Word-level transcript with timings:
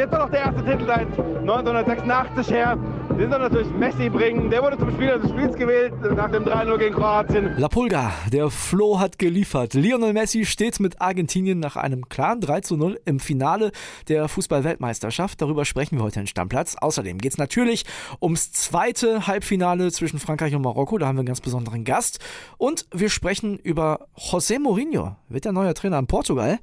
jetzt 0.00 0.12
noch 0.12 0.30
der 0.30 0.40
erste 0.40 0.64
Titel 0.64 0.86
seit 0.86 1.08
1986 1.40 2.50
her. 2.50 2.78
Den 3.18 3.30
soll 3.30 3.38
natürlich 3.38 3.70
Messi 3.72 4.08
bringen. 4.08 4.48
Der 4.48 4.62
wurde 4.62 4.78
zum 4.78 4.90
Spieler 4.92 5.18
des 5.18 5.30
Spiels 5.30 5.54
gewählt 5.54 5.92
nach 6.16 6.30
dem 6.30 6.44
3-0 6.44 6.78
gegen 6.78 6.94
Kroatien. 6.94 7.54
La 7.58 7.68
Pulga, 7.68 8.10
der 8.32 8.48
Flo 8.50 8.98
hat 8.98 9.18
geliefert. 9.18 9.74
Lionel 9.74 10.14
Messi 10.14 10.46
steht 10.46 10.80
mit 10.80 11.02
Argentinien 11.02 11.60
nach 11.60 11.76
einem 11.76 12.08
klaren 12.08 12.40
3-0 12.40 12.96
im 13.04 13.20
Finale 13.20 13.72
der 14.08 14.26
Fußball-Weltmeisterschaft. 14.28 15.42
Darüber 15.42 15.66
sprechen 15.66 15.98
wir 15.98 16.04
heute 16.04 16.20
in 16.20 16.26
Stammplatz. 16.26 16.76
Außerdem 16.80 17.18
geht 17.18 17.32
es 17.32 17.38
natürlich 17.38 17.84
ums 18.22 18.52
zweite 18.52 19.26
Halbfinale 19.26 19.92
zwischen 19.92 20.18
Frankreich 20.18 20.54
und 20.54 20.62
Marokko. 20.62 20.96
Da 20.96 21.08
haben 21.08 21.16
wir 21.16 21.20
einen 21.20 21.26
ganz 21.26 21.42
besonderen 21.42 21.84
Gast. 21.84 22.20
Und 22.56 22.86
wir 22.90 23.10
sprechen 23.10 23.58
über 23.58 24.06
José 24.16 24.58
Mourinho. 24.58 25.16
Wird 25.28 25.44
der 25.44 25.52
neue 25.52 25.74
Trainer 25.74 25.98
in 25.98 26.06
Portugal? 26.06 26.58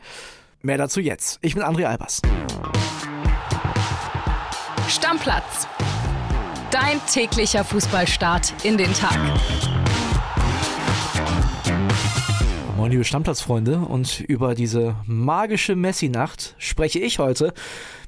Mehr 0.64 0.80
dazu 0.80 1.00
jetzt. 1.00 1.38
Ich 1.44 1.54
bin 1.54 1.62
André 1.64 1.86
Albers. 1.86 2.22
Stammplatz. 4.90 5.68
Dein 6.72 7.02
täglicher 7.12 7.66
Fußballstart 7.66 8.54
in 8.64 8.78
den 8.78 8.94
Tag. 8.94 9.18
Moin, 12.78 12.92
liebe 12.92 13.04
Stammplatzfreunde. 13.04 13.80
Und 13.80 14.22
über 14.22 14.56
diese 14.56 14.96
magische 15.06 15.76
Messi-Nacht 15.76 16.56
spreche 16.58 17.00
ich 17.00 17.20
heute 17.20 17.54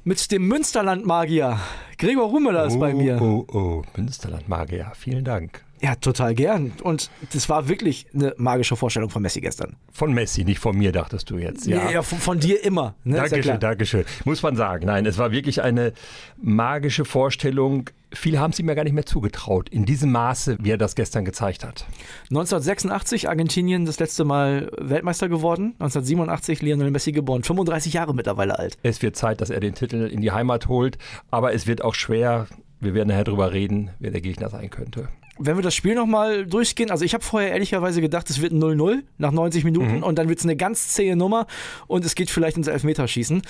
mit 0.05 0.31
dem 0.31 0.47
Münsterland-Magier. 0.47 1.59
Gregor 1.97 2.29
Rummeler 2.29 2.65
ist 2.65 2.75
oh, 2.75 2.79
bei 2.79 2.93
mir. 2.93 3.21
Oh, 3.21 3.45
oh, 3.51 3.83
Münsterland-Magier. 3.97 4.93
Vielen 4.95 5.25
Dank. 5.25 5.65
Ja, 5.81 5.95
total 5.95 6.35
gern. 6.35 6.73
Und 6.83 7.09
das 7.31 7.47
war 7.47 7.69
wirklich 7.69 8.07
eine 8.13 8.33
magische 8.37 8.75
Vorstellung 8.75 9.09
von 9.09 9.21
Messi 9.21 9.39
gestern. 9.39 9.77
Von 9.91 10.13
Messi, 10.13 10.43
nicht 10.43 10.59
von 10.59 10.77
mir, 10.77 10.91
dachtest 10.91 11.29
du 11.29 11.37
jetzt. 11.37 11.65
Ja, 11.67 11.89
ja 11.89 12.01
von, 12.01 12.19
von, 12.19 12.39
dir 12.39 12.63
immer. 12.63 12.95
Ne? 13.03 13.15
Dankeschön, 13.15 13.59
Dankeschön. 13.59 14.05
Muss 14.25 14.43
man 14.43 14.55
sagen. 14.55 14.85
Nein, 14.85 15.05
es 15.05 15.17
war 15.17 15.31
wirklich 15.31 15.61
eine 15.61 15.93
magische 16.41 17.05
Vorstellung. 17.05 17.89
Viele 18.11 18.39
haben 18.39 18.51
es 18.51 18.59
ihm 18.59 18.67
ja 18.67 18.73
gar 18.73 18.83
nicht 18.83 18.93
mehr 18.93 19.05
zugetraut, 19.05 19.69
in 19.69 19.85
diesem 19.85 20.11
Maße, 20.11 20.57
wie 20.59 20.71
er 20.71 20.77
das 20.77 20.95
gestern 20.95 21.25
gezeigt 21.25 21.63
hat. 21.63 21.85
1986 22.31 23.29
Argentinien 23.29 23.85
das 23.85 23.99
letzte 23.99 24.25
Mal 24.25 24.71
Weltmeister 24.79 25.29
geworden, 25.29 25.75
1987 25.79 26.61
Lionel 26.61 26.89
Messi 26.89 27.11
geboren, 27.11 27.43
35 27.43 27.93
Jahre 27.93 28.15
mittlerweile 28.15 28.57
alt. 28.57 28.77
Es 28.81 29.01
wird 29.03 29.15
Zeit, 29.15 29.41
dass 29.41 29.51
er 29.51 29.59
den 29.59 29.75
Titel 29.75 30.07
in 30.07 30.21
die 30.21 30.31
Heimat 30.31 30.67
holt, 30.67 30.97
aber 31.29 31.53
es 31.53 31.67
wird 31.67 31.83
auch 31.83 31.93
schwer, 31.93 32.47
wir 32.79 32.95
werden 32.95 33.09
nachher 33.09 33.25
drüber 33.25 33.53
reden, 33.53 33.91
wer 33.99 34.09
der 34.09 34.21
Gegner 34.21 34.49
sein 34.49 34.71
könnte 34.71 35.09
wenn 35.39 35.57
wir 35.57 35.63
das 35.63 35.73
Spiel 35.73 35.95
nochmal 35.95 36.45
durchgehen, 36.45 36.91
also 36.91 37.05
ich 37.05 37.13
habe 37.13 37.23
vorher 37.23 37.51
ehrlicherweise 37.51 38.01
gedacht, 38.01 38.29
es 38.29 38.41
wird 38.41 38.51
ein 38.51 38.61
0-0 38.61 39.03
nach 39.17 39.31
90 39.31 39.63
Minuten 39.63 39.97
mhm. 39.97 40.03
und 40.03 40.19
dann 40.19 40.29
wird 40.29 40.39
es 40.39 40.45
eine 40.45 40.55
ganz 40.55 40.89
zähe 40.89 41.15
Nummer 41.15 41.47
und 41.87 42.05
es 42.05 42.15
geht 42.15 42.29
vielleicht 42.29 42.57
ins 42.57 42.67
Elfmeterschießen. 42.67 43.41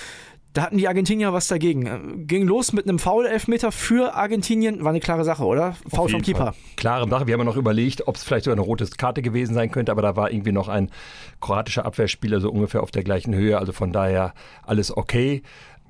Da 0.52 0.62
hatten 0.62 0.78
die 0.78 0.88
Argentinier 0.88 1.32
was 1.32 1.46
dagegen. 1.46 2.26
Ging 2.26 2.44
los 2.44 2.72
mit 2.72 2.88
einem 2.88 2.98
Foul-Elfmeter 2.98 3.70
für 3.70 4.14
Argentinien. 4.14 4.82
War 4.82 4.90
eine 4.90 4.98
klare 4.98 5.24
Sache, 5.24 5.44
oder? 5.44 5.76
Foul 5.88 6.08
vom 6.08 6.22
Keeper. 6.22 6.46
Fall. 6.46 6.54
Klare 6.74 7.08
Sache. 7.08 7.28
Wir 7.28 7.34
haben 7.34 7.40
ja 7.40 7.44
noch 7.44 7.56
überlegt, 7.56 8.08
ob 8.08 8.16
es 8.16 8.24
vielleicht 8.24 8.46
sogar 8.46 8.56
eine 8.56 8.66
rote 8.66 8.84
Karte 8.86 9.22
gewesen 9.22 9.54
sein 9.54 9.70
könnte, 9.70 9.92
aber 9.92 10.02
da 10.02 10.16
war 10.16 10.32
irgendwie 10.32 10.50
noch 10.50 10.66
ein 10.66 10.90
kroatischer 11.40 11.84
Abwehrspieler 11.84 12.40
so 12.40 12.50
ungefähr 12.50 12.82
auf 12.82 12.90
der 12.90 13.04
gleichen 13.04 13.32
Höhe. 13.32 13.58
Also 13.58 13.72
von 13.72 13.92
daher 13.92 14.34
alles 14.64 14.96
okay. 14.96 15.42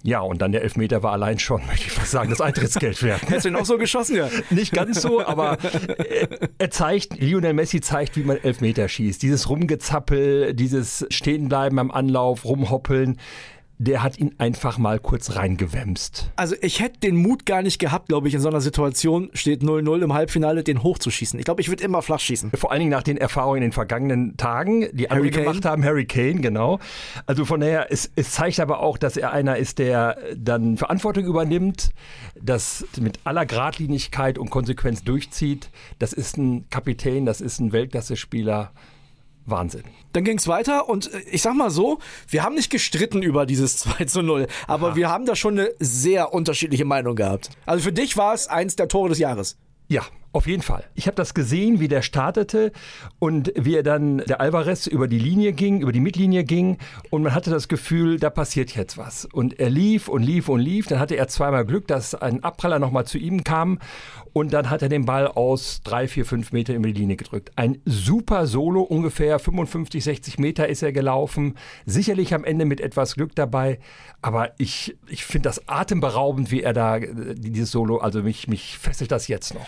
Ja, 0.02 0.20
und 0.20 0.40
dann 0.40 0.52
der 0.52 0.62
Elfmeter 0.62 1.02
war 1.02 1.12
allein 1.12 1.38
schon, 1.38 1.64
möchte 1.66 1.86
ich 1.86 1.92
fast 1.92 2.10
sagen, 2.10 2.30
das 2.30 2.40
Eintrittsgeld 2.40 3.02
wert. 3.02 3.22
Hättest 3.22 3.44
du 3.44 3.50
ihn 3.50 3.56
auch 3.56 3.64
so 3.64 3.78
geschossen, 3.78 4.16
ja? 4.16 4.28
Nicht 4.50 4.72
ganz 4.72 5.02
so, 5.02 5.24
aber 5.24 5.58
er 6.58 6.70
zeigt, 6.70 7.20
Lionel 7.20 7.54
Messi 7.54 7.80
zeigt, 7.80 8.16
wie 8.16 8.22
man 8.22 8.38
Elfmeter 8.38 8.88
schießt. 8.88 9.22
Dieses 9.22 9.48
Rumgezappel, 9.48 10.54
dieses 10.54 11.06
Stehenbleiben 11.10 11.78
am 11.78 11.90
Anlauf, 11.90 12.44
rumhoppeln 12.44 13.18
der 13.82 14.02
hat 14.02 14.18
ihn 14.18 14.34
einfach 14.36 14.76
mal 14.76 14.98
kurz 14.98 15.36
reingewämst. 15.36 16.30
Also 16.36 16.54
ich 16.60 16.80
hätte 16.80 17.00
den 17.00 17.16
Mut 17.16 17.46
gar 17.46 17.62
nicht 17.62 17.78
gehabt, 17.78 18.08
glaube 18.08 18.28
ich, 18.28 18.34
in 18.34 18.40
so 18.40 18.48
einer 18.48 18.60
Situation, 18.60 19.30
steht 19.32 19.62
0-0 19.62 20.02
im 20.02 20.12
Halbfinale, 20.12 20.62
den 20.62 20.82
hochzuschießen. 20.82 21.38
Ich 21.38 21.46
glaube, 21.46 21.62
ich 21.62 21.70
würde 21.70 21.82
immer 21.82 22.02
flach 22.02 22.20
schießen. 22.20 22.50
Vor 22.50 22.72
allen 22.72 22.80
Dingen 22.80 22.90
nach 22.90 23.02
den 23.02 23.16
Erfahrungen 23.16 23.56
in 23.56 23.62
den 23.62 23.72
vergangenen 23.72 24.36
Tagen, 24.36 24.86
die 24.92 25.10
andere 25.10 25.30
gemacht 25.30 25.64
haben, 25.64 25.82
Harry 25.82 26.04
Kane, 26.04 26.42
genau. 26.42 26.78
Also 27.24 27.46
von 27.46 27.60
daher, 27.60 27.90
es, 27.90 28.10
es 28.16 28.32
zeigt 28.32 28.60
aber 28.60 28.80
auch, 28.80 28.98
dass 28.98 29.16
er 29.16 29.32
einer 29.32 29.56
ist, 29.56 29.78
der 29.78 30.18
dann 30.36 30.76
Verantwortung 30.76 31.24
übernimmt, 31.24 31.92
das 32.38 32.84
mit 33.00 33.20
aller 33.24 33.46
Gradlinigkeit 33.46 34.36
und 34.36 34.50
Konsequenz 34.50 35.04
durchzieht. 35.04 35.70
Das 35.98 36.12
ist 36.12 36.36
ein 36.36 36.68
Kapitän, 36.68 37.24
das 37.24 37.40
ist 37.40 37.60
ein 37.60 37.72
Weltklasse-Spieler. 37.72 38.72
Wahnsinn. 39.50 39.84
Dann 40.12 40.24
ging 40.24 40.38
es 40.38 40.48
weiter 40.48 40.88
und 40.88 41.12
äh, 41.12 41.20
ich 41.30 41.42
sag 41.42 41.54
mal 41.54 41.70
so, 41.70 41.98
wir 42.28 42.42
haben 42.42 42.54
nicht 42.54 42.70
gestritten 42.70 43.22
über 43.22 43.46
dieses 43.46 43.76
2 43.78 44.04
zu 44.04 44.22
0, 44.22 44.46
aber 44.66 44.88
Aha. 44.88 44.96
wir 44.96 45.08
haben 45.08 45.26
da 45.26 45.36
schon 45.36 45.58
eine 45.58 45.70
sehr 45.78 46.32
unterschiedliche 46.32 46.84
Meinung 46.84 47.16
gehabt. 47.16 47.50
Also 47.66 47.84
für 47.84 47.92
dich 47.92 48.16
war 48.16 48.34
es 48.34 48.48
eins 48.48 48.76
der 48.76 48.88
Tore 48.88 49.08
des 49.10 49.18
Jahres. 49.18 49.56
Ja, 49.88 50.02
auf 50.32 50.46
jeden 50.46 50.62
Fall. 50.62 50.84
Ich 50.94 51.06
habe 51.06 51.16
das 51.16 51.34
gesehen, 51.34 51.80
wie 51.80 51.88
der 51.88 52.02
startete 52.02 52.70
und 53.18 53.52
wie 53.56 53.74
er 53.74 53.82
dann, 53.82 54.18
der 54.18 54.40
Alvarez, 54.40 54.86
über 54.86 55.08
die 55.08 55.18
Linie 55.18 55.52
ging, 55.52 55.80
über 55.80 55.90
die 55.90 55.98
Mittellinie 56.00 56.44
ging 56.44 56.78
und 57.10 57.22
man 57.22 57.34
hatte 57.34 57.50
das 57.50 57.66
Gefühl, 57.66 58.20
da 58.20 58.30
passiert 58.30 58.74
jetzt 58.76 58.96
was. 58.96 59.24
Und 59.24 59.58
er 59.58 59.70
lief 59.70 60.08
und 60.08 60.22
lief 60.22 60.48
und 60.48 60.60
lief. 60.60 60.86
Dann 60.86 61.00
hatte 61.00 61.16
er 61.16 61.26
zweimal 61.26 61.64
Glück, 61.64 61.88
dass 61.88 62.14
ein 62.14 62.44
Abpraller 62.44 62.78
nochmal 62.78 63.06
zu 63.06 63.18
ihm 63.18 63.42
kam 63.42 63.80
und 64.32 64.52
dann 64.52 64.70
hat 64.70 64.82
er 64.82 64.88
den 64.88 65.04
Ball 65.04 65.26
aus 65.26 65.80
drei, 65.82 66.06
vier, 66.06 66.24
fünf 66.24 66.52
Meter 66.52 66.74
über 66.74 66.86
die 66.86 67.00
Linie 67.00 67.16
gedrückt. 67.16 67.50
Ein 67.56 67.78
super 67.84 68.46
Solo, 68.46 68.82
ungefähr 68.82 69.38
55, 69.40 70.04
60 70.04 70.38
Meter 70.38 70.68
ist 70.68 70.82
er 70.82 70.92
gelaufen. 70.92 71.56
Sicherlich 71.86 72.34
am 72.34 72.44
Ende 72.44 72.66
mit 72.66 72.80
etwas 72.80 73.16
Glück 73.16 73.34
dabei, 73.34 73.80
aber 74.22 74.52
ich, 74.58 74.96
ich 75.08 75.24
finde 75.24 75.48
das 75.48 75.68
atemberaubend, 75.68 76.52
wie 76.52 76.62
er 76.62 76.72
da 76.72 76.98
äh, 76.98 77.34
dieses 77.34 77.72
Solo, 77.72 77.98
also 77.98 78.22
mich, 78.22 78.46
mich 78.46 78.78
fesselt 78.78 79.10
das 79.10 79.26
jetzt 79.26 79.54
noch 79.54 79.66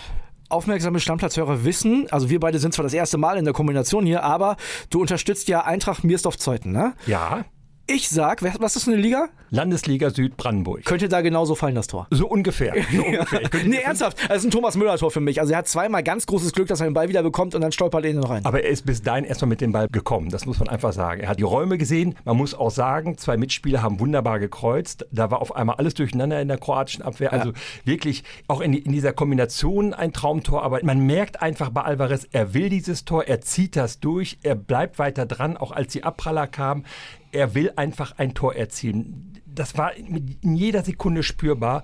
aufmerksame 0.53 1.01
Stammplatzhörer 1.01 1.65
wissen, 1.65 2.07
also 2.11 2.31
wir 2.31 2.41
beide 2.41 2.59
sind 2.59 2.75
zwar 2.75 2.83
das 2.83 2.95
erste 2.95 3.19
Mal 3.19 3.37
in 3.37 3.45
der 3.45 3.55
Kombination 3.55 4.07
hier, 4.07 4.23
aber 4.23 4.57
du 4.91 5.01
unterstützt 5.01 5.49
ja 5.49 5.65
Eintracht 5.65 6.05
Miersdorf-Zeuthen, 6.05 6.73
ne? 6.73 6.95
Ja. 7.07 7.45
Ich 7.87 8.09
sag, 8.09 8.43
was 8.43 8.77
ist 8.77 8.85
für 8.85 8.93
eine 8.93 9.01
Liga? 9.01 9.29
Landesliga 9.51 10.11
Südbrandenburg. 10.11 10.85
Könnte 10.85 11.09
da 11.09 11.21
genauso 11.21 11.57
fallen, 11.57 11.75
das 11.75 11.89
Tor. 11.89 12.07
So 12.11 12.29
ungefähr. 12.29 12.75
So 12.93 13.03
ungefähr. 13.07 13.41
nee, 13.67 13.79
ernsthaft. 13.79 14.19
Das 14.29 14.39
ist 14.39 14.45
ein 14.45 14.51
Thomas 14.53 14.77
Müller-Tor 14.77 15.11
für 15.11 15.21
mich. 15.21 15.41
Also 15.41 15.53
er 15.53 15.59
hat 15.59 15.69
zweimal 15.69 16.03
ganz 16.03 16.27
großes 16.27 16.53
Glück, 16.53 16.69
dass 16.69 16.81
er 16.81 16.87
den 16.87 16.95
Ball 16.95 17.09
wieder 17.09 17.23
bekommt 17.23 17.55
und 17.55 17.61
dann 17.61 17.73
stolpert 17.73 18.05
er 18.05 18.13
ihn 18.13 18.17
noch 18.17 18.31
rein. 18.31 18.47
Aber 18.47 18.63
er 18.63 18.71
ist 18.71 18.87
bis 18.87 19.03
dahin 19.03 19.25
erstmal 19.25 19.49
mit 19.49 19.61
dem 19.61 19.73
Ball 19.73 19.89
gekommen. 19.89 20.31
Das 20.31 20.47
muss 20.47 20.61
man 20.61 20.69
einfach 20.69 20.93
sagen. 20.93 21.23
Er 21.23 21.29
hat 21.29 21.41
die 21.41 21.45
Räume 21.45 21.77
gesehen. 21.77 22.15
Man 22.25 22.37
muss 22.37 22.55
auch 22.55 22.71
sagen, 22.71 23.19
zwei 23.19 23.37
Mitspieler 23.37 23.83
haben 23.83 23.99
wunderbar 23.99 24.39
gekreuzt. 24.39 25.07
Da 25.11 25.31
war 25.31 25.43
auf 25.43 25.55
einmal 25.55 25.77
alles 25.77 25.95
durcheinander 25.95 26.41
in 26.41 26.49
der 26.49 26.59
kroatischen 26.59 27.03
Abwehr. 27.03 27.33
Also 27.33 27.51
ja. 27.51 27.55
wirklich 27.85 28.23
auch 28.47 28.61
in, 28.61 28.75
in 28.75 28.93
dieser 28.93 29.13
Kombination 29.13 29.93
ein 29.93 30.13
Traumtor. 30.13 30.63
Aber 30.63 30.81
man 30.85 31.01
merkt 31.01 31.43
einfach 31.43 31.71
bei 31.71 31.83
Alvarez, 31.83 32.27
er 32.31 32.55
will 32.55 32.71
dieses 32.71 33.05
Tor, 33.05 33.25
er 33.25 33.41
zieht 33.41 33.77
das 33.77 33.99
durch, 33.99 34.39
er 34.45 34.55
bleibt 34.55 34.99
weiter 34.99 35.27
dran, 35.27 35.57
auch 35.57 35.73
als 35.73 35.93
die 35.93 36.05
Abpraller 36.05 36.47
kamen 36.47 36.85
er 37.33 37.55
will 37.55 37.73
einfach 37.77 38.19
ein 38.19 38.35
Tor 38.35 38.55
erzielen. 38.55 39.41
Das 39.47 39.77
war 39.77 39.95
in 39.95 40.55
jeder 40.55 40.85
Sekunde 40.85 41.23
spürbar. 41.23 41.83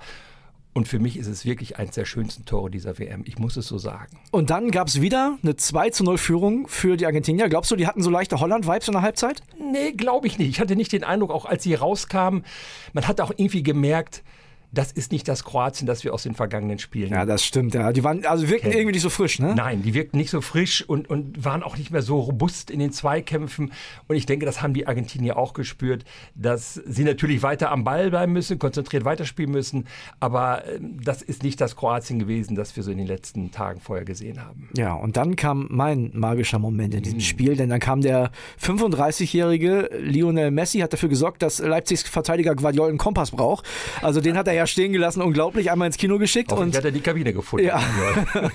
Und 0.74 0.86
für 0.86 1.00
mich 1.00 1.16
ist 1.16 1.26
es 1.26 1.44
wirklich 1.44 1.78
eines 1.78 1.96
der 1.96 2.04
schönsten 2.04 2.44
Tore 2.44 2.70
dieser 2.70 2.98
WM. 2.98 3.24
Ich 3.26 3.38
muss 3.38 3.56
es 3.56 3.66
so 3.66 3.78
sagen. 3.78 4.16
Und 4.30 4.50
dann 4.50 4.70
gab 4.70 4.86
es 4.86 5.00
wieder 5.00 5.36
eine 5.42 5.56
2 5.56 5.90
zu 5.90 6.04
0 6.04 6.18
Führung 6.18 6.68
für 6.68 6.96
die 6.96 7.04
Argentinier. 7.04 7.48
Glaubst 7.48 7.70
du, 7.72 7.76
die 7.76 7.88
hatten 7.88 8.02
so 8.02 8.10
leichte 8.10 8.38
Holland-Vibes 8.38 8.86
in 8.86 8.92
der 8.92 9.02
Halbzeit? 9.02 9.42
Nee, 9.58 9.92
glaube 9.92 10.28
ich 10.28 10.38
nicht. 10.38 10.50
Ich 10.50 10.60
hatte 10.60 10.76
nicht 10.76 10.92
den 10.92 11.02
Eindruck, 11.02 11.32
auch 11.32 11.46
als 11.46 11.64
sie 11.64 11.74
rauskamen, 11.74 12.44
man 12.92 13.08
hat 13.08 13.20
auch 13.20 13.32
irgendwie 13.36 13.64
gemerkt, 13.64 14.22
das 14.70 14.92
ist 14.92 15.12
nicht 15.12 15.26
das 15.28 15.44
Kroatien, 15.44 15.86
das 15.86 16.04
wir 16.04 16.12
aus 16.12 16.24
den 16.24 16.34
vergangenen 16.34 16.78
Spielen. 16.78 17.10
Ja, 17.10 17.24
das 17.24 17.42
stimmt, 17.42 17.74
ja. 17.74 17.92
Die 17.92 18.04
waren, 18.04 18.26
also 18.26 18.48
wirkten 18.48 18.70
kennen. 18.70 18.80
irgendwie 18.80 18.92
nicht 18.92 19.02
so 19.02 19.10
frisch, 19.10 19.38
ne? 19.38 19.54
Nein, 19.54 19.82
die 19.82 19.94
wirkten 19.94 20.18
nicht 20.18 20.30
so 20.30 20.42
frisch 20.42 20.84
und, 20.86 21.08
und 21.08 21.42
waren 21.42 21.62
auch 21.62 21.78
nicht 21.78 21.90
mehr 21.90 22.02
so 22.02 22.20
robust 22.20 22.70
in 22.70 22.78
den 22.78 22.92
Zweikämpfen. 22.92 23.72
Und 24.08 24.16
ich 24.16 24.26
denke, 24.26 24.44
das 24.44 24.60
haben 24.60 24.74
die 24.74 24.86
Argentinier 24.86 25.38
auch 25.38 25.54
gespürt, 25.54 26.04
dass 26.34 26.74
sie 26.74 27.04
natürlich 27.04 27.42
weiter 27.42 27.72
am 27.72 27.84
Ball 27.84 28.10
bleiben 28.10 28.34
müssen, 28.34 28.58
konzentriert 28.58 29.06
weiterspielen 29.06 29.50
müssen. 29.50 29.86
Aber 30.20 30.64
ähm, 30.66 30.98
das 31.02 31.22
ist 31.22 31.42
nicht 31.42 31.60
das 31.62 31.74
Kroatien 31.74 32.18
gewesen, 32.18 32.54
das 32.54 32.76
wir 32.76 32.82
so 32.82 32.90
in 32.90 32.98
den 32.98 33.06
letzten 33.06 33.50
Tagen 33.50 33.80
vorher 33.80 34.04
gesehen 34.04 34.44
haben. 34.44 34.68
Ja, 34.76 34.92
und 34.92 35.16
dann 35.16 35.36
kam 35.36 35.66
mein 35.70 36.10
magischer 36.12 36.58
Moment 36.58 36.94
in 36.94 37.02
diesem 37.02 37.18
mhm. 37.18 37.22
Spiel, 37.22 37.56
denn 37.56 37.70
dann 37.70 37.80
kam 37.80 38.02
der 38.02 38.32
35-jährige 38.62 39.90
Lionel 39.98 40.50
Messi, 40.50 40.80
hat 40.80 40.92
dafür 40.92 41.08
gesorgt, 41.08 41.40
dass 41.40 41.58
Leipzigs 41.58 42.02
Verteidiger 42.02 42.54
Guardiola 42.54 42.90
einen 42.90 42.98
Kompass 42.98 43.30
braucht. 43.30 43.64
Also 44.02 44.20
den 44.20 44.36
hat 44.36 44.46
er 44.46 44.57
ja 44.58 44.66
stehen 44.66 44.92
gelassen, 44.92 45.22
unglaublich, 45.22 45.70
einmal 45.70 45.86
ins 45.86 45.96
Kino 45.96 46.18
geschickt. 46.18 46.52
und 46.52 46.76
hat 46.76 46.84
er 46.84 46.90
die 46.90 47.00
Kabine 47.00 47.32
gefunden. 47.32 47.66
Ja. 47.66 47.82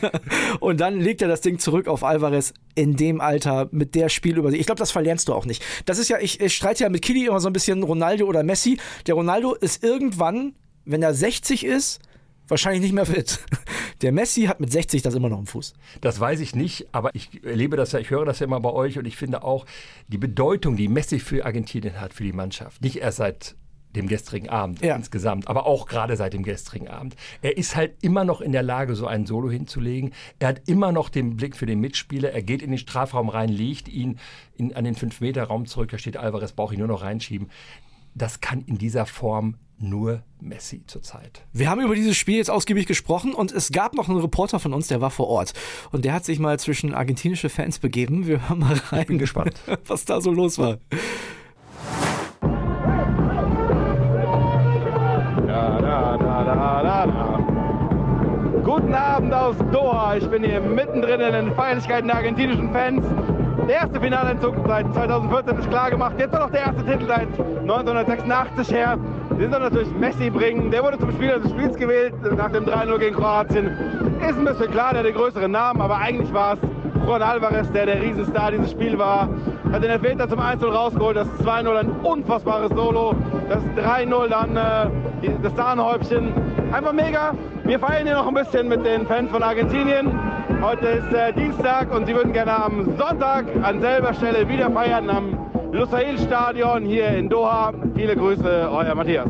und 0.60 0.80
dann 0.80 1.00
legt 1.00 1.22
er 1.22 1.28
das 1.28 1.42
Ding 1.42 1.60
zurück 1.60 1.88
auf 1.88 2.04
Alvarez 2.04 2.54
in 2.76 2.96
dem 2.96 3.22
Alter 3.22 3.70
mit 3.72 3.96
der 3.96 4.10
Spielübersicht. 4.10 4.60
Ich 4.60 4.66
glaube, 4.66 4.80
das 4.80 4.92
verlernst 4.92 5.28
du 5.28 5.34
auch 5.34 5.46
nicht. 5.46 5.64
Das 5.86 5.98
ist 5.98 6.10
ja, 6.10 6.20
ich, 6.20 6.40
ich 6.40 6.54
streite 6.54 6.84
ja 6.84 6.90
mit 6.90 7.02
Kili 7.02 7.26
immer 7.26 7.40
so 7.40 7.48
ein 7.48 7.54
bisschen 7.54 7.84
Ronaldo 7.84 8.26
oder 8.26 8.44
Messi. 8.44 8.78
Der 9.08 9.16
Ronaldo 9.16 9.54
ist 9.54 9.84
irgendwann, 9.84 10.54
wenn 10.86 11.02
er 11.02 11.14
60 11.14 11.66
ist, 11.66 12.00
wahrscheinlich 12.48 12.82
nicht 12.82 12.94
mehr 12.94 13.06
fit. 13.06 13.40
Der 14.02 14.12
Messi 14.12 14.44
hat 14.44 14.60
mit 14.60 14.72
60 14.72 15.02
das 15.02 15.16
immer 15.16 15.30
noch 15.30 15.40
im 15.40 15.48
Fuß. 15.48 15.74
Das 16.02 16.20
weiß 16.20 16.42
ich 16.42 16.56
nicht, 16.56 16.88
aber 16.92 17.12
ich 17.14 17.44
erlebe 17.44 17.78
das 17.78 17.94
ja, 17.94 18.00
ich 18.00 18.10
höre 18.10 18.26
das 18.26 18.40
ja 18.40 18.46
immer 18.46 18.60
bei 18.60 18.72
euch 18.72 18.98
und 18.98 19.06
ich 19.06 19.16
finde 19.16 19.44
auch 19.44 19.66
die 20.08 20.18
Bedeutung, 20.18 20.76
die 20.76 20.90
Messi 20.90 21.20
für 21.20 21.46
Argentinien 21.46 22.02
hat, 22.02 22.14
für 22.14 22.24
die 22.24 22.34
Mannschaft, 22.34 22.82
nicht 22.82 22.98
erst 22.98 23.18
seit 23.18 23.56
dem 23.95 24.07
gestrigen 24.07 24.50
Abend 24.50 24.81
ja. 24.81 24.95
insgesamt, 24.95 25.48
aber 25.48 25.66
auch 25.66 25.86
gerade 25.86 26.16
seit 26.16 26.34
dem 26.34 26.44
gestrigen 26.44 26.88
Abend. 26.88 27.16
Er 27.42 27.57
ist 27.57 27.75
halt 27.75 27.95
immer 28.01 28.24
noch 28.24 28.42
in 28.42 28.51
der 28.51 28.63
Lage, 28.63 28.95
so 28.95 29.07
ein 29.07 29.25
Solo 29.25 29.50
hinzulegen. 29.50 30.13
Er 30.40 30.50
hat 30.50 30.62
immer 30.68 30.92
noch 30.92 31.10
den 31.10 31.38
Blick 31.38 31.56
für 31.56 31.66
den 31.66 31.80
Mitspieler. 31.80 32.31
Er 32.31 32.44
geht 32.44 32.62
in 32.62 32.72
den 32.72 32.80
Strafraum 32.80 33.30
rein, 33.30 33.50
legt 33.50 33.88
ihn 33.88 34.19
in, 34.56 34.75
an 34.75 34.84
den 34.84 34.95
5-Meter-Raum 34.95 35.66
zurück. 35.66 35.92
Da 35.92 35.98
steht 35.98 36.18
Alvarez, 36.18 36.54
brauche 36.54 36.74
ich 36.74 36.80
nur 36.80 36.88
noch 36.88 37.01
reinschieben. 37.04 37.50
Das 38.16 38.42
kann 38.42 38.62
in 38.66 38.78
dieser 38.78 39.06
Form 39.06 39.56
nur 39.80 40.24
Messi 40.39 40.84
zurzeit. 40.88 41.46
Wir 41.51 41.69
haben 41.69 41.81
über 41.81 41.96
dieses 41.96 42.16
Spiel 42.16 42.38
jetzt 42.38 42.50
ausgiebig 42.50 42.86
gesprochen 42.86 43.34
und 43.34 43.51
es 43.51 43.72
gab 43.72 43.94
noch 43.96 44.07
einen 44.07 44.19
Reporter 44.19 44.60
von 44.60 44.74
uns, 44.74 44.88
der 44.88 45.01
war 45.01 45.12
vor 45.12 45.28
Ort 45.28 45.54
und 45.92 46.06
der 46.06 46.13
hat 46.13 46.25
sich 46.25 46.39
mal 46.39 46.60
zwischen 46.60 46.94
argentinische 46.94 47.50
Fans 47.50 47.80
begeben. 47.80 48.28
Wir 48.28 48.48
hören 48.48 48.60
mal 48.60 48.80
rein, 48.89 49.01
ich 49.01 49.07
bin 49.07 49.18
gespannt, 49.18 49.56
was 49.88 50.06
da 50.06 50.22
so 50.22 50.31
los 50.31 50.57
war. 50.57 50.78
Guten 58.63 58.94
Abend 58.94 59.33
aus 59.33 59.57
Doha. 59.74 60.15
Ich 60.15 60.25
bin 60.30 60.45
hier 60.45 60.62
mittendrin 60.62 61.19
in 61.19 61.33
den 61.33 61.54
Feierlichkeiten 61.56 62.07
der 62.07 62.15
argentinischen 62.15 62.71
Fans. 62.71 63.06
Der 63.68 63.75
erste 63.75 64.00
Finaleinzug 64.00 64.56
seit 64.65 64.86
2014 64.94 65.57
ist 65.57 65.69
klar 65.69 65.92
gemacht. 65.92 66.13
Jetzt 66.18 66.31
noch 66.31 66.50
der 66.51 66.62
erste 66.62 66.86
Titel 66.86 67.06
seit 67.06 67.27
1986 67.63 68.71
her. 68.71 68.98
Den 69.38 69.51
soll 69.51 69.60
natürlich 69.60 69.92
Messi 70.00 70.30
bringen. 70.30 70.71
Der 70.71 70.83
wurde 70.83 70.98
zum 71.00 71.12
Spieler 71.12 71.39
des 71.39 71.51
Spiels 71.51 71.75
gewählt 71.75 72.13
nach 72.38 72.50
dem 72.54 72.63
3-0 72.63 72.98
gegen 72.98 73.15
Kroatien. 73.18 73.68
Ist 74.21 74.38
ein 74.38 74.45
bisschen 74.45 74.71
klar, 74.71 74.92
der 74.92 75.00
hat 75.00 75.07
den 75.07 75.15
größeren 75.15 75.51
Namen, 75.51 75.81
aber 75.81 75.98
eigentlich 75.98 76.33
war 76.33 76.54
es 76.54 76.60
Juan 77.06 77.21
Alvarez, 77.21 77.69
der 77.74 77.88
der 77.88 78.01
Riesenstar 78.01 78.51
dieses 78.51 78.71
Spiel 78.71 78.98
war. 78.98 79.27
Hat 79.74 79.83
den 79.83 79.89
Elfmeter 79.89 80.30
zum 80.30 80.39
1-0 80.39 80.65
rausgeholt. 80.65 81.18
Das 81.18 81.27
2-0 81.44 81.75
ein 81.75 81.92
unfassbares 82.04 82.69
Solo. 82.69 83.15
Das 83.50 83.62
3-0 83.75 84.27
dann 84.30 84.56
äh, 84.56 85.30
das 85.42 85.54
Sahnehäubchen. 85.57 86.43
Einfach 86.74 86.92
mega. 86.92 87.38
Wir 87.66 87.80
feiern 87.80 88.08
hier 88.08 88.16
noch 88.16 88.25
ein 88.25 88.34
bisschen 88.34 88.68
mit 88.68 88.84
den 88.84 89.06
Fans 89.06 89.30
von 89.30 89.44
Argentinien. 89.44 90.12
Heute 90.60 90.88
ist 90.88 91.14
äh, 91.14 91.31
Dienstag 91.31 91.94
und 91.94 92.08
sie 92.08 92.16
würden 92.16 92.34
gerne 92.34 92.52
am 92.52 92.98
Sonntag 92.98 93.46
an 93.62 93.80
selber 93.80 94.12
Stelle 94.16 94.50
wieder 94.50 94.72
feiern 94.72 95.08
am 95.08 95.38
Lusail 95.72 96.18
Stadion 96.18 96.84
hier 96.84 97.10
in 97.10 97.30
Doha. 97.30 97.75
Viele 97.96 98.16
Grüße, 98.16 98.70
euer 98.72 98.96
Matthias. 98.96 99.28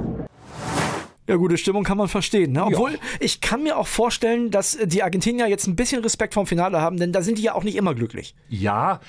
Ja, 1.28 1.36
gute 1.36 1.57
Stimmung 1.57 1.84
kann 1.84 1.98
man 1.98 2.07
verstehen. 2.07 2.54
Ne? 2.54 2.63
Obwohl, 2.63 2.94
ja. 2.94 2.98
ich 3.19 3.42
kann 3.42 3.62
mir 3.62 3.78
auch 3.78 3.88
vorstellen, 3.88 4.50
dass 4.50 4.78
die 4.81 5.04
Argentinier 5.04 5.48
jetzt 5.48 5.68
ein 5.68 5.75
bisschen 5.75 6.01
Respekt 6.01 6.36
vom 6.36 6.48
Finale 6.48 6.80
haben, 6.80 6.95
denn 6.95 7.12
da 7.12 7.22
sind 7.22 7.40
die 7.40 7.44
ja 7.44 7.56
auch 7.56 7.66
nicht 7.66 7.75
immer 7.75 7.94
glücklich. 7.94 8.36
Ja, 8.48 9.01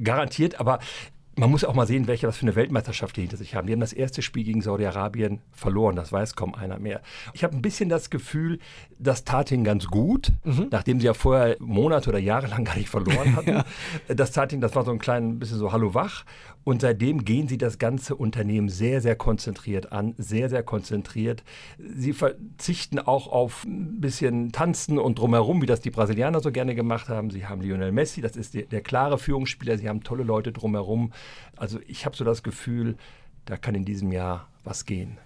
garantiert, 0.00 0.60
aber 0.60 0.78
man 1.36 1.50
muss 1.50 1.64
auch 1.64 1.74
mal 1.74 1.86
sehen, 1.86 2.06
welche 2.06 2.26
was 2.26 2.36
für 2.36 2.42
eine 2.42 2.56
Weltmeisterschaft 2.56 3.16
die 3.16 3.22
hinter 3.22 3.36
sich 3.36 3.54
haben. 3.54 3.66
Die 3.66 3.72
haben 3.72 3.80
das 3.80 3.92
erste 3.92 4.20
Spiel 4.20 4.44
gegen 4.44 4.62
Saudi-Arabien 4.62 5.40
verloren, 5.52 5.96
das 5.96 6.12
weiß 6.12 6.34
kaum 6.34 6.54
einer 6.54 6.78
mehr. 6.78 7.00
Ich 7.34 7.44
habe 7.44 7.56
ein 7.56 7.62
bisschen 7.62 7.88
das 7.88 8.10
Gefühl, 8.10 8.58
das 8.98 9.24
tat 9.24 9.50
ihnen 9.50 9.64
ganz 9.64 9.86
gut, 9.86 10.32
mhm. 10.44 10.68
nachdem 10.70 11.00
sie 11.00 11.06
ja 11.06 11.14
vorher 11.14 11.56
Monate 11.60 12.10
oder 12.10 12.18
Jahre 12.18 12.48
lang 12.48 12.64
gar 12.64 12.76
nicht 12.76 12.90
verloren 12.90 13.36
hatten. 13.36 13.50
ja. 13.50 13.64
Das 14.08 14.32
tat 14.32 14.52
ihnen, 14.52 14.60
das 14.60 14.74
war 14.74 14.84
so 14.84 14.90
ein 14.90 14.98
kleines 14.98 15.38
bisschen 15.38 15.58
so 15.58 15.72
Hallo 15.72 15.94
wach. 15.94 16.24
Und 16.62 16.82
seitdem 16.82 17.24
gehen 17.24 17.48
sie 17.48 17.56
das 17.56 17.78
ganze 17.78 18.14
Unternehmen 18.14 18.68
sehr, 18.68 19.00
sehr 19.00 19.16
konzentriert 19.16 19.92
an, 19.92 20.14
sehr, 20.18 20.50
sehr 20.50 20.62
konzentriert. 20.62 21.42
Sie 21.78 22.12
verzichten 22.12 22.98
auch 22.98 23.28
auf 23.28 23.64
ein 23.64 24.00
bisschen 24.00 24.52
Tanzen 24.52 24.98
und 24.98 25.18
drumherum, 25.18 25.62
wie 25.62 25.66
das 25.66 25.80
die 25.80 25.90
Brasilianer 25.90 26.40
so 26.40 26.52
gerne 26.52 26.74
gemacht 26.74 27.08
haben. 27.08 27.30
Sie 27.30 27.46
haben 27.46 27.62
Lionel 27.62 27.92
Messi, 27.92 28.20
das 28.20 28.36
ist 28.36 28.52
der, 28.52 28.64
der 28.64 28.82
klare 28.82 29.16
Führungsspieler. 29.16 29.78
Sie 29.78 29.88
haben 29.88 30.02
tolle 30.02 30.22
Leute 30.22 30.52
drumherum. 30.52 31.12
Also 31.56 31.80
ich 31.86 32.06
habe 32.06 32.16
so 32.16 32.24
das 32.24 32.42
Gefühl, 32.42 32.96
da 33.44 33.56
kann 33.56 33.74
in 33.74 33.84
diesem 33.84 34.12
Jahr 34.12 34.48
was 34.64 34.84
gehen. 34.84 35.18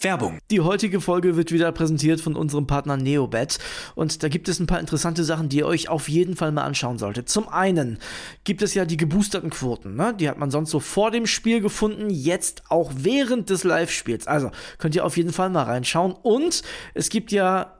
Werbung. 0.00 0.38
Die 0.50 0.60
heutige 0.60 1.00
Folge 1.00 1.36
wird 1.36 1.52
wieder 1.52 1.70
präsentiert 1.70 2.20
von 2.20 2.34
unserem 2.34 2.66
Partner 2.66 2.96
Neobet 2.96 3.58
und 3.94 4.22
da 4.22 4.28
gibt 4.28 4.48
es 4.48 4.58
ein 4.58 4.66
paar 4.66 4.80
interessante 4.80 5.22
Sachen, 5.22 5.48
die 5.48 5.58
ihr 5.58 5.66
euch 5.66 5.88
auf 5.88 6.08
jeden 6.08 6.36
Fall 6.36 6.50
mal 6.50 6.64
anschauen 6.64 6.98
solltet. 6.98 7.28
Zum 7.28 7.48
einen 7.48 7.98
gibt 8.44 8.62
es 8.62 8.74
ja 8.74 8.84
die 8.84 8.96
geboosterten 8.96 9.50
Quoten, 9.50 9.94
ne? 9.94 10.14
die 10.18 10.28
hat 10.28 10.38
man 10.38 10.50
sonst 10.50 10.70
so 10.70 10.80
vor 10.80 11.12
dem 11.12 11.26
Spiel 11.26 11.60
gefunden, 11.60 12.10
jetzt 12.10 12.64
auch 12.68 12.90
während 12.96 13.50
des 13.50 13.62
Live-Spiels. 13.62 14.26
Also 14.26 14.50
könnt 14.78 14.96
ihr 14.96 15.04
auf 15.04 15.16
jeden 15.16 15.32
Fall 15.32 15.50
mal 15.50 15.62
reinschauen 15.62 16.12
und 16.12 16.62
es 16.94 17.08
gibt 17.08 17.30
ja 17.30 17.75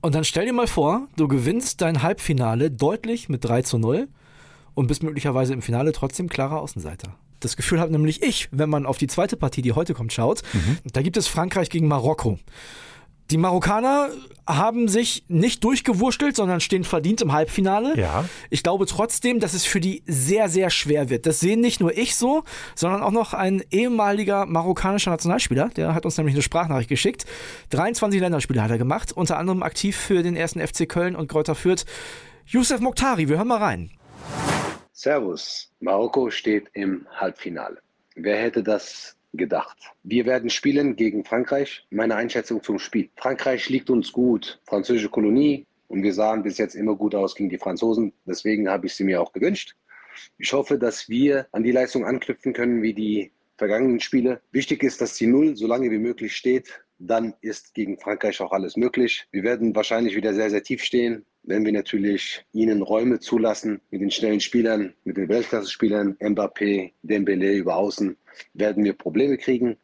und 0.00 0.14
dann 0.14 0.24
stell 0.24 0.46
dir 0.46 0.52
mal 0.52 0.66
vor, 0.66 1.08
du 1.16 1.28
gewinnst 1.28 1.80
dein 1.80 2.02
Halbfinale 2.02 2.70
deutlich 2.70 3.28
mit 3.28 3.44
3 3.44 3.62
zu 3.62 3.78
0 3.78 4.08
und 4.74 4.86
bist 4.86 5.02
möglicherweise 5.02 5.52
im 5.52 5.62
Finale 5.62 5.92
trotzdem 5.92 6.28
klarer 6.28 6.60
Außenseiter. 6.60 7.14
Das 7.40 7.56
Gefühl 7.56 7.80
habe 7.80 7.92
nämlich 7.92 8.22
ich, 8.22 8.48
wenn 8.50 8.70
man 8.70 8.86
auf 8.86 8.98
die 8.98 9.06
zweite 9.06 9.36
Partie, 9.36 9.62
die 9.62 9.72
heute 9.72 9.94
kommt, 9.94 10.12
schaut. 10.12 10.42
Mhm. 10.52 10.78
Da 10.92 11.02
gibt 11.02 11.16
es 11.16 11.28
Frankreich 11.28 11.70
gegen 11.70 11.88
Marokko. 11.88 12.38
Die 13.30 13.36
Marokkaner 13.36 14.08
haben 14.46 14.88
sich 14.88 15.24
nicht 15.28 15.62
durchgewurschtelt, 15.62 16.34
sondern 16.34 16.60
stehen 16.60 16.84
verdient 16.84 17.20
im 17.20 17.32
Halbfinale. 17.32 17.98
Ja. 17.98 18.24
Ich 18.48 18.62
glaube 18.62 18.86
trotzdem, 18.86 19.38
dass 19.38 19.52
es 19.52 19.66
für 19.66 19.80
die 19.80 20.02
sehr, 20.06 20.48
sehr 20.48 20.70
schwer 20.70 21.10
wird. 21.10 21.26
Das 21.26 21.38
sehen 21.38 21.60
nicht 21.60 21.80
nur 21.80 21.96
ich 21.96 22.16
so, 22.16 22.44
sondern 22.74 23.02
auch 23.02 23.10
noch 23.10 23.34
ein 23.34 23.62
ehemaliger 23.70 24.46
marokkanischer 24.46 25.10
Nationalspieler. 25.10 25.68
Der 25.76 25.94
hat 25.94 26.06
uns 26.06 26.16
nämlich 26.16 26.34
eine 26.34 26.42
Sprachnachricht 26.42 26.88
geschickt. 26.88 27.26
23 27.70 28.18
Länderspiele 28.18 28.62
hat 28.62 28.70
er 28.70 28.78
gemacht, 28.78 29.12
unter 29.12 29.36
anderem 29.36 29.62
aktiv 29.62 29.94
für 29.94 30.22
den 30.22 30.34
ersten 30.34 30.66
FC 30.66 30.88
Köln 30.88 31.14
und 31.14 31.28
Kräuter 31.28 31.54
Fürth. 31.54 31.84
Youssef 32.46 32.80
Mokhtari, 32.80 33.28
wir 33.28 33.36
hören 33.36 33.48
mal 33.48 33.58
rein. 33.58 33.90
Servus. 34.92 35.70
Marokko 35.80 36.30
steht 36.30 36.68
im 36.72 37.06
Halbfinale. 37.14 37.82
Wer 38.16 38.38
hätte 38.38 38.62
das 38.62 39.17
gedacht. 39.32 39.78
Wir 40.02 40.26
werden 40.26 40.50
spielen 40.50 40.96
gegen 40.96 41.24
Frankreich. 41.24 41.86
Meine 41.90 42.16
Einschätzung 42.16 42.62
zum 42.62 42.78
Spiel. 42.78 43.10
Frankreich 43.16 43.68
liegt 43.68 43.90
uns 43.90 44.12
gut. 44.12 44.60
Französische 44.64 45.10
Kolonie. 45.10 45.66
Und 45.88 46.02
wir 46.02 46.12
sahen 46.12 46.42
bis 46.42 46.58
jetzt 46.58 46.74
immer 46.74 46.94
gut 46.96 47.14
aus 47.14 47.34
gegen 47.34 47.48
die 47.48 47.58
Franzosen. 47.58 48.12
Deswegen 48.26 48.68
habe 48.68 48.86
ich 48.86 48.94
sie 48.94 49.04
mir 49.04 49.20
auch 49.22 49.32
gewünscht. 49.32 49.74
Ich 50.36 50.52
hoffe, 50.52 50.78
dass 50.78 51.08
wir 51.08 51.46
an 51.52 51.62
die 51.62 51.72
Leistung 51.72 52.04
anknüpfen 52.04 52.52
können 52.52 52.82
wie 52.82 52.94
die 52.94 53.32
vergangenen 53.56 54.00
Spiele. 54.00 54.40
Wichtig 54.52 54.82
ist, 54.82 55.00
dass 55.00 55.14
die 55.14 55.26
Null 55.26 55.56
so 55.56 55.66
lange 55.66 55.90
wie 55.90 55.98
möglich 55.98 56.36
steht. 56.36 56.82
Dann 56.98 57.34
ist 57.40 57.74
gegen 57.74 57.98
Frankreich 57.98 58.40
auch 58.40 58.52
alles 58.52 58.76
möglich. 58.76 59.26
Wir 59.30 59.44
werden 59.44 59.74
wahrscheinlich 59.74 60.16
wieder 60.16 60.34
sehr, 60.34 60.50
sehr 60.50 60.62
tief 60.62 60.82
stehen 60.82 61.24
wenn 61.48 61.64
wir 61.64 61.72
natürlich 61.72 62.44
ihnen 62.52 62.82
Räume 62.82 63.20
zulassen 63.20 63.80
mit 63.90 64.02
den 64.02 64.10
schnellen 64.10 64.40
Spielern, 64.40 64.92
mit 65.04 65.16
den 65.16 65.30
Weltklasse-Spielern, 65.30 66.16
Mbappé, 66.20 66.92
Dembele 67.02 67.54
über 67.54 67.76
Außen, 67.76 68.16
werden 68.52 68.84
wir 68.84 68.92
Probleme 68.92 69.38
kriegen. 69.38 69.78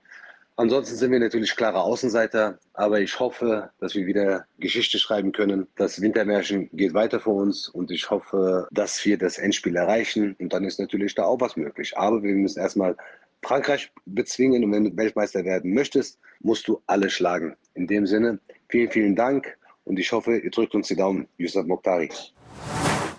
Ansonsten 0.56 0.94
sind 0.94 1.11
wir 1.11 1.18
natürlich 1.18 1.56
klare 1.56 1.80
Außenseiter, 1.80 2.59
aber 2.75 3.00
ich 3.00 3.18
hoffe, 3.18 3.71
dass 3.80 3.94
wir 3.94 4.06
wieder 4.06 4.47
Geschichte 4.59 4.99
schreiben 4.99 5.33
können. 5.33 5.66
Das 5.76 6.00
Wintermärchen 6.00 6.68
geht 6.75 6.92
weiter 6.92 7.18
für 7.18 7.30
uns 7.30 7.68
und 7.68 7.90
ich 7.90 8.11
hoffe, 8.11 8.68
dass 8.71 9.02
wir 9.04 9.16
das 9.16 9.38
Endspiel 9.38 9.75
erreichen 9.75 10.37
und 10.38 10.52
dann 10.52 10.64
ist 10.64 10.78
natürlich 10.78 11.14
da 11.14 11.25
auch 11.25 11.40
was 11.40 11.56
möglich. 11.56 11.97
Aber 11.97 12.23
wir 12.23 12.35
müssen 12.35 12.61
erstmal 12.61 12.94
Frankreich 13.42 13.90
bezwingen 14.04 14.62
und 14.64 14.73
wenn 14.73 14.85
du 14.85 14.97
Weltmeister 14.97 15.44
werden 15.44 15.73
möchtest, 15.73 16.21
musst 16.40 16.68
du 16.68 16.83
alle 16.87 17.09
schlagen. 17.09 17.56
In 17.73 17.87
dem 17.87 18.06
Sinne, 18.06 18.38
vielen, 18.68 18.90
vielen 18.90 19.16
Dank 19.16 19.56
und 19.85 19.99
ich 19.99 20.12
hoffe, 20.12 20.38
ihr 20.38 20.50
drückt 20.50 20.75
uns 20.75 20.88
die 20.88 20.97
Daumen. 20.97 21.29
Yusuf 21.37 21.67
Mokhtari. 21.67 22.11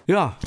Ja, 0.08 0.38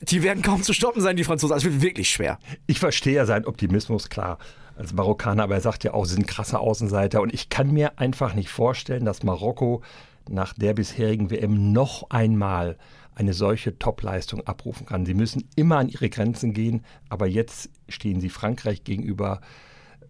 die 0.00 0.22
werden 0.22 0.42
kaum 0.42 0.62
zu 0.62 0.72
stoppen 0.72 1.00
sein, 1.00 1.16
die 1.16 1.24
Franzosen. 1.24 1.54
Also 1.54 1.68
es 1.68 1.74
wird 1.74 1.82
wirklich 1.82 2.10
schwer. 2.10 2.38
Ich 2.66 2.78
verstehe 2.78 3.14
ja 3.14 3.26
seinen 3.26 3.46
Optimismus, 3.46 4.08
klar. 4.08 4.38
Als 4.76 4.94
Marokkaner, 4.94 5.42
aber 5.42 5.54
er 5.54 5.60
sagt 5.60 5.84
ja 5.84 5.92
auch, 5.92 6.06
sie 6.06 6.14
sind 6.14 6.26
krasse 6.26 6.58
Außenseiter. 6.58 7.20
Und 7.20 7.34
ich 7.34 7.50
kann 7.50 7.72
mir 7.72 7.98
einfach 7.98 8.34
nicht 8.34 8.48
vorstellen, 8.48 9.04
dass 9.04 9.22
Marokko 9.22 9.82
nach 10.28 10.54
der 10.54 10.72
bisherigen 10.74 11.30
WM 11.30 11.72
noch 11.72 12.08
einmal 12.10 12.78
eine 13.14 13.34
solche 13.34 13.78
Topleistung 13.78 14.46
abrufen 14.46 14.86
kann. 14.86 15.04
Sie 15.04 15.14
müssen 15.14 15.48
immer 15.56 15.76
an 15.76 15.88
ihre 15.88 16.08
Grenzen 16.08 16.54
gehen, 16.54 16.84
aber 17.10 17.26
jetzt 17.26 17.70
stehen 17.88 18.20
sie 18.20 18.30
Frankreich 18.30 18.84
gegenüber 18.84 19.40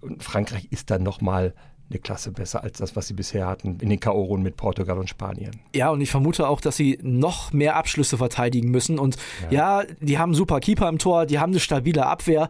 und 0.01 0.23
Frankreich 0.23 0.69
ist 0.71 0.91
dann 0.91 1.03
nochmal 1.03 1.55
eine 1.93 2.01
Klasse 2.01 2.33
besser 2.33 2.63
als 2.63 2.79
das, 2.79 2.97
was 2.97 3.07
sie 3.07 3.15
bisher 3.15 3.47
hatten 3.47 3.79
in 3.81 3.89
den 3.89 4.01
K.O.-Runden 4.01 4.43
mit 4.43 4.57
Portugal 4.57 4.99
und 4.99 5.09
Spanien. 5.09 5.53
Ja, 5.75 5.91
und 5.91 6.01
ich 6.01 6.11
vermute 6.11 6.49
auch, 6.49 6.61
dass 6.61 6.77
sie 6.77 6.99
noch 7.03 7.53
mehr 7.53 7.77
Abschlüsse 7.77 8.19
verteidigen 8.19 8.71
müssen. 8.71 8.99
Und 8.99 9.17
ja, 9.51 9.81
ja 9.83 9.87
die 10.01 10.19
haben 10.19 10.35
super 10.35 10.61
Keeper 10.61 10.89
im 10.89 10.99
Tor, 10.99 11.27
die 11.27 11.39
haben 11.39 11.53
eine 11.53 11.61
stabile 11.61 12.07
Abwehr. 12.07 12.49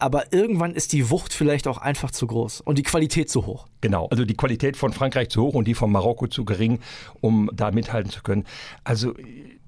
Aber 0.00 0.32
irgendwann 0.32 0.74
ist 0.74 0.92
die 0.92 1.10
Wucht 1.10 1.32
vielleicht 1.32 1.66
auch 1.66 1.78
einfach 1.78 2.12
zu 2.12 2.28
groß 2.28 2.60
und 2.60 2.78
die 2.78 2.84
Qualität 2.84 3.28
zu 3.28 3.46
hoch. 3.46 3.66
Genau, 3.80 4.06
also 4.06 4.24
die 4.24 4.34
Qualität 4.34 4.76
von 4.76 4.92
Frankreich 4.92 5.28
zu 5.28 5.42
hoch 5.42 5.54
und 5.54 5.66
die 5.66 5.74
von 5.74 5.90
Marokko 5.90 6.28
zu 6.28 6.44
gering, 6.44 6.78
um 7.20 7.50
da 7.52 7.72
mithalten 7.72 8.12
zu 8.12 8.22
können. 8.22 8.44
Also 8.84 9.14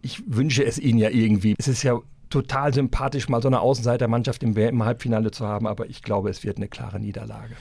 ich 0.03 0.23
wünsche 0.27 0.65
es 0.65 0.79
ihnen 0.79 0.99
ja 0.99 1.11
irgendwie. 1.11 1.57
Es 1.59 1.67
ist 1.67 1.83
ja 1.83 1.99
total 2.31 2.73
sympathisch, 2.73 3.29
mal 3.29 3.43
so 3.43 3.49
eine 3.49 3.61
Außenseitermannschaft 3.61 4.43
im, 4.45 4.57
im 4.57 4.85
Halbfinale 4.85 5.33
zu 5.33 5.47
haben, 5.47 5.67
aber 5.67 5.91
ich 5.91 6.03
glaube, 6.03 6.31
es 6.31 6.45
wird 6.45 6.59
eine 6.59 6.69
klare 6.69 7.01
Niederlage. 7.01 7.57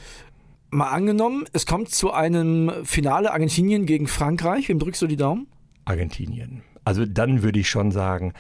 Mal 0.72 0.90
angenommen, 0.90 1.46
es 1.54 1.66
kommt 1.66 1.90
zu 1.90 2.12
einem 2.12 2.72
Finale 2.84 3.32
Argentinien 3.32 3.86
gegen 3.86 4.08
Frankreich. 4.08 4.70
Wem 4.70 4.80
drückst 4.80 5.02
du 5.02 5.08
die 5.08 5.18
Daumen? 5.18 5.48
Argentinien. 5.86 6.62
Also 6.84 7.06
dann 7.06 7.42
würde 7.42 7.60
ich 7.60 7.70
schon 7.70 7.92
sagen, 7.92 8.34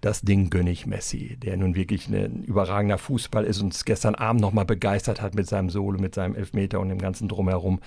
das 0.00 0.20
Ding 0.20 0.50
gönne 0.50 0.70
ich 0.70 0.86
Messi, 0.86 1.36
der 1.36 1.56
nun 1.56 1.74
wirklich 1.74 2.08
ein 2.08 2.44
überragender 2.44 2.98
Fußball 2.98 3.44
ist 3.44 3.58
und 3.58 3.66
uns 3.66 3.84
gestern 3.84 4.14
Abend 4.14 4.40
nochmal 4.40 4.66
begeistert 4.66 5.20
hat 5.20 5.34
mit 5.34 5.48
seinem 5.48 5.70
Solo, 5.70 5.98
mit 5.98 6.14
seinem 6.14 6.34
Elfmeter 6.34 6.78
und 6.78 6.90
dem 6.90 6.98
ganzen 6.98 7.28
Drumherum 7.28 7.80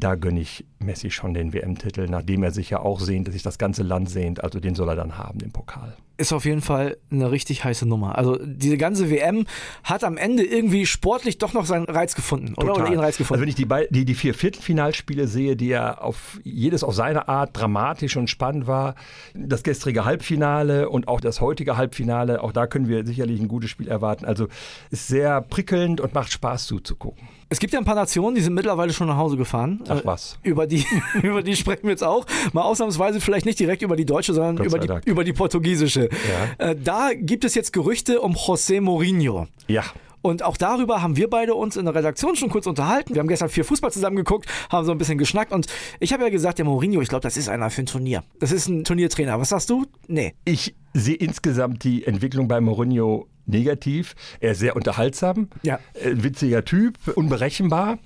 da 0.00 0.14
gönne 0.14 0.40
ich 0.40 0.64
Messi 0.78 1.10
schon 1.10 1.34
den 1.34 1.52
WM-Titel, 1.52 2.06
nachdem 2.08 2.42
er 2.42 2.50
sich 2.50 2.70
ja 2.70 2.80
auch 2.80 3.00
sehnt, 3.00 3.26
dass 3.26 3.34
sich 3.34 3.42
das 3.42 3.58
ganze 3.58 3.82
Land 3.82 4.08
sehnt. 4.08 4.42
Also 4.42 4.60
den 4.60 4.74
soll 4.74 4.88
er 4.88 4.96
dann 4.96 5.18
haben, 5.18 5.38
den 5.38 5.52
Pokal. 5.52 5.96
Ist 6.20 6.34
auf 6.34 6.44
jeden 6.44 6.60
Fall 6.60 6.98
eine 7.10 7.30
richtig 7.30 7.64
heiße 7.64 7.86
Nummer. 7.86 8.18
Also 8.18 8.38
diese 8.44 8.76
ganze 8.76 9.10
WM 9.10 9.46
hat 9.84 10.04
am 10.04 10.18
Ende 10.18 10.44
irgendwie 10.44 10.84
sportlich 10.84 11.38
doch 11.38 11.54
noch 11.54 11.64
seinen 11.64 11.86
Reiz 11.86 12.14
gefunden. 12.14 12.52
Oder, 12.58 12.74
oder 12.74 12.90
ihren 12.90 13.00
Reiz 13.00 13.16
gefunden. 13.16 13.42
Also 13.42 13.42
wenn 13.42 13.48
ich 13.48 13.88
die, 13.88 13.94
die, 13.94 14.04
die 14.04 14.14
vier 14.14 14.34
Viertelfinalspiele 14.34 15.26
sehe, 15.26 15.56
die 15.56 15.68
ja 15.68 15.96
auf 15.96 16.38
jedes 16.44 16.84
auf 16.84 16.94
seine 16.94 17.28
Art 17.28 17.50
dramatisch 17.54 18.18
und 18.18 18.28
spannend 18.28 18.66
war, 18.66 18.96
das 19.34 19.62
gestrige 19.62 20.04
Halbfinale 20.04 20.90
und 20.90 21.08
auch 21.08 21.22
das 21.22 21.40
heutige 21.40 21.78
Halbfinale, 21.78 22.42
auch 22.42 22.52
da 22.52 22.66
können 22.66 22.86
wir 22.86 23.06
sicherlich 23.06 23.40
ein 23.40 23.48
gutes 23.48 23.70
Spiel 23.70 23.88
erwarten. 23.88 24.26
Also 24.26 24.48
ist 24.90 25.08
sehr 25.08 25.40
prickelnd 25.40 26.02
und 26.02 26.12
macht 26.12 26.32
Spaß 26.32 26.66
zuzugucken. 26.66 27.28
Es 27.52 27.58
gibt 27.58 27.72
ja 27.72 27.80
ein 27.80 27.84
paar 27.84 27.96
Nationen, 27.96 28.36
die 28.36 28.42
sind 28.42 28.54
mittlerweile 28.54 28.92
schon 28.92 29.08
nach 29.08 29.16
Hause 29.16 29.36
gefahren. 29.36 29.80
Ach 29.88 30.02
was. 30.04 30.38
Äh, 30.44 30.50
über 30.50 30.68
die, 30.68 30.86
über 31.22 31.42
die 31.42 31.56
sprechen 31.56 31.82
wir 31.82 31.90
jetzt 31.90 32.04
auch. 32.04 32.24
Mal 32.52 32.62
ausnahmsweise 32.62 33.20
vielleicht 33.20 33.44
nicht 33.44 33.58
direkt 33.58 33.82
über 33.82 33.96
die 33.96 34.04
deutsche, 34.04 34.34
sondern 34.34 34.64
über 34.64 34.78
die, 34.78 35.10
über 35.10 35.24
die 35.24 35.32
portugiesische. 35.32 36.09
Ja. 36.10 36.70
Äh, 36.70 36.76
da 36.76 37.10
gibt 37.14 37.44
es 37.44 37.54
jetzt 37.54 37.72
Gerüchte 37.72 38.20
um 38.20 38.34
José 38.34 38.80
Mourinho. 38.80 39.46
Ja. 39.68 39.84
Und 40.22 40.42
auch 40.42 40.56
darüber 40.56 41.02
haben 41.02 41.16
wir 41.16 41.30
beide 41.30 41.54
uns 41.54 41.76
in 41.76 41.86
der 41.86 41.94
Redaktion 41.94 42.36
schon 42.36 42.50
kurz 42.50 42.66
unterhalten. 42.66 43.14
Wir 43.14 43.20
haben 43.20 43.28
gestern 43.28 43.48
vier 43.48 43.64
Fußball 43.64 43.90
zusammen 43.90 44.16
geguckt, 44.16 44.46
haben 44.70 44.84
so 44.84 44.92
ein 44.92 44.98
bisschen 44.98 45.18
geschnackt. 45.18 45.52
Und 45.52 45.66
ich 45.98 46.12
habe 46.12 46.24
ja 46.24 46.28
gesagt, 46.28 46.58
der 46.58 46.66
Mourinho, 46.66 47.00
ich 47.00 47.08
glaube, 47.08 47.22
das 47.22 47.36
ist 47.36 47.48
einer 47.48 47.70
für 47.70 47.82
ein 47.82 47.86
Turnier. 47.86 48.22
Das 48.38 48.52
ist 48.52 48.68
ein 48.68 48.84
Turniertrainer. 48.84 49.40
Was 49.40 49.48
sagst 49.50 49.70
du? 49.70 49.86
Nee. 50.08 50.34
Ich 50.44 50.74
sehe 50.92 51.14
insgesamt 51.14 51.84
die 51.84 52.04
Entwicklung 52.04 52.48
bei 52.48 52.60
Mourinho 52.60 53.28
negativ. 53.50 54.14
Er 54.40 54.52
ist 54.52 54.60
sehr 54.60 54.76
unterhaltsam, 54.76 55.48
ja. 55.62 55.78
ein 56.02 56.22
witziger 56.22 56.64
Typ, 56.64 56.96
unberechenbar. 57.14 57.98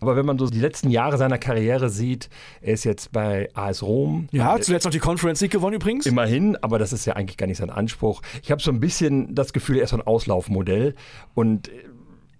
Aber 0.00 0.16
wenn 0.16 0.26
man 0.26 0.38
so 0.38 0.46
die 0.46 0.60
letzten 0.60 0.90
Jahre 0.90 1.18
seiner 1.18 1.38
Karriere 1.38 1.90
sieht, 1.90 2.28
er 2.60 2.74
ist 2.74 2.84
jetzt 2.84 3.12
bei 3.12 3.48
AS 3.54 3.82
Rom. 3.82 4.28
Ja, 4.32 4.58
zuletzt 4.60 4.84
noch 4.84 4.92
die 4.92 4.98
Conference 4.98 5.40
League 5.40 5.52
gewonnen 5.52 5.76
übrigens. 5.76 6.06
Immerhin, 6.06 6.56
aber 6.56 6.78
das 6.78 6.92
ist 6.92 7.06
ja 7.06 7.14
eigentlich 7.14 7.36
gar 7.36 7.46
nicht 7.46 7.58
sein 7.58 7.70
Anspruch. 7.70 8.22
Ich 8.42 8.50
habe 8.50 8.62
so 8.62 8.70
ein 8.70 8.80
bisschen 8.80 9.34
das 9.34 9.52
Gefühl, 9.52 9.78
er 9.78 9.84
ist 9.84 9.90
so 9.90 9.96
ein 9.96 10.06
Auslaufmodell 10.06 10.94
und 11.34 11.70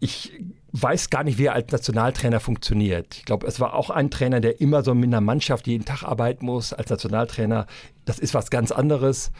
ich 0.00 0.32
weiß 0.72 1.10
gar 1.10 1.24
nicht, 1.24 1.38
wie 1.38 1.46
er 1.46 1.54
als 1.54 1.70
Nationaltrainer 1.72 2.40
funktioniert. 2.40 3.16
Ich 3.16 3.24
glaube, 3.24 3.46
es 3.46 3.60
war 3.60 3.74
auch 3.74 3.90
ein 3.90 4.10
Trainer, 4.10 4.40
der 4.40 4.60
immer 4.60 4.82
so 4.82 4.94
mit 4.94 5.08
einer 5.08 5.20
Mannschaft 5.20 5.66
jeden 5.66 5.84
Tag 5.84 6.02
arbeiten 6.02 6.46
muss 6.46 6.72
als 6.72 6.90
Nationaltrainer. 6.90 7.66
Das 8.04 8.18
ist 8.18 8.34
was 8.34 8.50
ganz 8.50 8.70
anderes. 8.72 9.32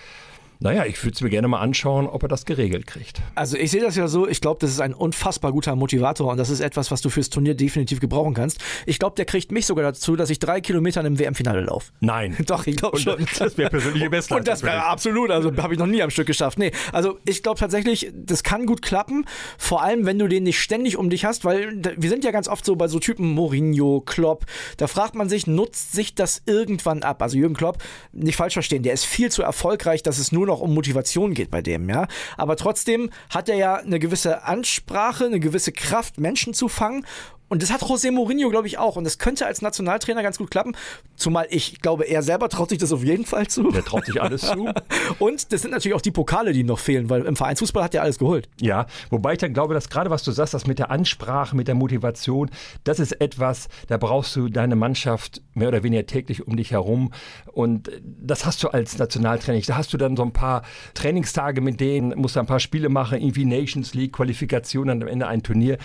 Naja, 0.63 0.85
ich 0.85 1.03
würde 1.03 1.15
es 1.15 1.23
mir 1.23 1.31
gerne 1.31 1.49
mal 1.49 1.61
anschauen, 1.61 2.07
ob 2.07 2.23
er 2.23 2.29
das 2.29 2.45
geregelt 2.45 2.87
kriegt. 2.87 3.23
Also 3.35 3.57
ich 3.57 3.71
sehe 3.71 3.81
das 3.81 3.97
ja 3.97 4.09
so, 4.09 4.29
ich 4.29 4.43
glaube, 4.43 4.59
das 4.61 4.71
ist 4.71 4.81
ein 4.81 4.93
unfassbar 4.93 5.53
guter 5.53 5.75
Motivator 5.75 6.31
und 6.31 6.37
das 6.37 6.51
ist 6.51 6.61
etwas, 6.61 6.91
was 6.91 7.01
du 7.01 7.09
fürs 7.09 7.31
Turnier 7.31 7.55
definitiv 7.55 7.99
gebrauchen 7.99 8.35
kannst. 8.35 8.59
Ich 8.85 8.99
glaube, 8.99 9.17
der 9.17 9.25
kriegt 9.25 9.53
mich 9.53 9.65
sogar 9.65 9.85
dazu, 9.85 10.17
dass 10.17 10.29
ich 10.29 10.39
drei 10.39 10.61
Kilometer 10.61 11.03
im 11.03 11.19
WM-Finale 11.19 11.63
laufe. 11.63 11.93
Nein. 12.01 12.37
Doch, 12.47 12.67
ich 12.67 12.77
glaube 12.77 12.99
schon. 12.99 13.27
Das 13.39 13.57
wäre 13.57 13.71
persönliche 13.71 14.11
Bestleistung. 14.11 14.39
Und 14.39 14.49
das 14.49 14.63
wäre 14.63 14.85
absolut, 14.85 15.31
also 15.31 15.51
habe 15.57 15.73
ich 15.73 15.81
noch 15.81 15.87
nie 15.87 16.03
am 16.03 16.11
Stück 16.11 16.27
geschafft. 16.27 16.59
Nee, 16.59 16.73
also 16.93 17.19
ich 17.25 17.43
glaube 17.43 17.59
tatsächlich, 17.59 18.13
das 18.15 18.43
kann 18.43 18.67
gut 18.67 18.83
klappen, 18.83 19.25
vor 19.57 19.83
allem 19.83 20.05
wenn 20.05 20.19
du 20.19 20.29
den 20.29 20.43
nicht 20.43 20.61
ständig 20.61 20.99
um 20.99 21.09
dich 21.09 21.25
hast, 21.25 21.47
weil 21.47 21.81
wir 21.97 22.11
sind 22.11 22.23
ja 22.23 22.33
ganz 22.33 22.49
oft 22.49 22.67
so 22.67 22.77
bei 22.77 22.87
so 22.87 22.99
Typen 22.99 23.33
Mourinho, 23.33 24.03
Klopp, 24.03 24.45
da 24.77 24.89
fragt 24.89 25.15
man 25.15 25.31
sich, 25.31 25.47
nutzt 25.47 25.93
sich 25.93 26.15
das 26.15 26.43
irgendwann 26.45 27.03
ab? 27.03 27.23
Also 27.23 27.39
Jürgen 27.39 27.55
Klopp, 27.55 27.79
nicht 28.13 28.37
falsch 28.37 28.53
verstehen, 28.53 28.83
der 28.83 28.93
ist 28.93 29.07
viel 29.07 29.31
zu 29.31 29.43
erfolgreich, 29.43 30.03
dass 30.03 30.19
es 30.19 30.33
nur 30.33 30.50
noch 30.50 30.50
um 30.59 30.75
Motivation 30.75 31.35
geht 31.35 31.51
bei 31.51 31.63
dem, 31.63 31.89
ja. 31.89 32.09
Aber 32.37 32.57
trotzdem 32.57 33.11
hat 33.33 33.49
er 33.49 33.57
ja 33.57 33.77
eine 33.77 34.01
gewisse 34.01 34.43
Ansprache, 34.43 35.27
eine 35.27 35.39
gewisse 35.39 35.71
Kraft, 35.71 36.19
Menschen 36.19 36.55
zu 36.55 36.69
fangen 36.69 37.07
und 37.51 37.63
das 37.63 37.73
hat 37.73 37.83
José 37.83 38.13
Mourinho, 38.13 38.49
glaube 38.49 38.69
ich, 38.69 38.79
auch. 38.79 38.95
Und 38.95 39.03
das 39.03 39.19
könnte 39.19 39.45
als 39.45 39.61
Nationaltrainer 39.61 40.23
ganz 40.23 40.39
gut 40.39 40.53
klappen. 40.53 40.77
Zumal 41.17 41.49
ich 41.51 41.81
glaube, 41.81 42.05
er 42.05 42.23
selber 42.23 42.49
traut 42.49 42.71
sich 42.71 42.79
das 42.79 42.93
auf 42.93 43.03
jeden 43.03 43.27
Fall 43.27 43.49
zu. 43.49 43.73
Der 43.73 43.85
traut 43.85 44.07
sich 44.07 44.23
alles 44.23 44.43
zu. 44.43 44.73
Und 45.19 45.53
das 45.53 45.63
sind 45.63 45.73
natürlich 45.73 45.97
auch 45.97 46.01
die 46.01 46.13
Pokale, 46.13 46.53
die 46.53 46.61
ihm 46.61 46.67
noch 46.67 46.79
fehlen, 46.79 47.11
weil 47.11 47.23
im 47.23 47.35
Vereinsfußball 47.35 47.83
hat 47.83 47.95
er 47.95 48.03
alles 48.03 48.19
geholt. 48.19 48.49
Ja, 48.61 48.87
wobei 49.11 49.33
ich 49.33 49.39
dann 49.39 49.53
glaube, 49.53 49.75
dass 49.75 49.91
gerade 49.91 50.11
was 50.11 50.23
du 50.23 50.31
sagst, 50.31 50.55
das 50.55 50.69
mit 50.69 50.79
der 50.79 50.93
Ansprache, 50.93 51.57
mit 51.57 51.67
der 51.67 51.75
Motivation, 51.75 52.51
das 52.85 53.01
ist 53.01 53.21
etwas, 53.21 53.67
da 53.89 53.97
brauchst 53.97 54.37
du 54.37 54.49
deine 54.49 54.77
Mannschaft 54.77 55.43
mehr 55.53 55.69
oder 55.69 55.83
weniger 55.83 56.07
täglich 56.07 56.47
um 56.47 56.57
dich 56.57 56.71
herum. 56.71 57.13
Und 57.51 57.91
das 58.05 58.47
hast 58.47 58.63
du 58.63 58.69
als 58.69 58.97
Nationaltrainer. 58.97 59.61
Da 59.67 59.77
hast 59.77 59.93
du 59.93 59.97
dann 59.97 60.17
so 60.17 60.23
ein 60.23 60.33
paar 60.33 60.63
Trainingstage 60.95 61.61
mit 61.61 61.81
denen, 61.81 62.17
musst 62.17 62.37
du 62.37 62.41
ein 62.41 62.47
paar 62.47 62.61
Spiele 62.61 62.89
machen, 62.89 63.21
irgendwie 63.21 63.45
Nations 63.45 63.93
League, 63.93 64.13
Qualifikation, 64.13 64.87
dann 64.87 65.03
am 65.03 65.09
Ende 65.09 65.27
ein 65.27 65.43
Turnier. 65.43 65.79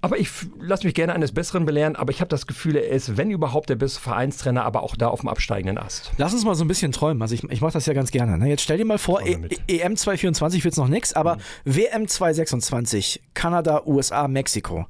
Aber 0.00 0.18
ich 0.18 0.28
lasse 0.60 0.86
mich 0.86 0.94
gerne 0.94 1.14
eines 1.14 1.32
Besseren 1.32 1.64
belehren, 1.64 1.96
aber 1.96 2.10
ich 2.10 2.20
habe 2.20 2.28
das 2.28 2.46
Gefühl, 2.46 2.76
er 2.76 2.88
ist, 2.88 3.16
wenn 3.16 3.30
überhaupt, 3.30 3.68
der 3.70 3.76
beste 3.76 4.00
Vereinstrainer, 4.00 4.64
aber 4.64 4.82
auch 4.82 4.96
da 4.96 5.08
auf 5.08 5.20
dem 5.20 5.28
absteigenden 5.28 5.78
Ast. 5.78 6.12
Lass 6.18 6.32
uns 6.32 6.44
mal 6.44 6.54
so 6.54 6.64
ein 6.64 6.68
bisschen 6.68 6.92
träumen. 6.92 7.22
Also 7.22 7.34
ich, 7.34 7.44
ich 7.44 7.60
mache 7.60 7.72
das 7.72 7.86
ja 7.86 7.92
ganz 7.92 8.10
gerne. 8.10 8.38
Ne? 8.38 8.48
Jetzt 8.48 8.62
stell 8.62 8.78
dir 8.78 8.84
mal 8.84 8.98
vor, 8.98 9.22
e 9.26 9.32
EM 9.66 9.96
2024 9.96 10.64
wird 10.64 10.72
es 10.72 10.78
noch 10.78 10.88
nichts, 10.88 11.12
aber 11.14 11.36
mhm. 11.36 11.40
WM 11.76 12.08
2026, 12.08 13.22
Kanada, 13.34 13.82
USA, 13.86 14.28
Mexiko. 14.28 14.86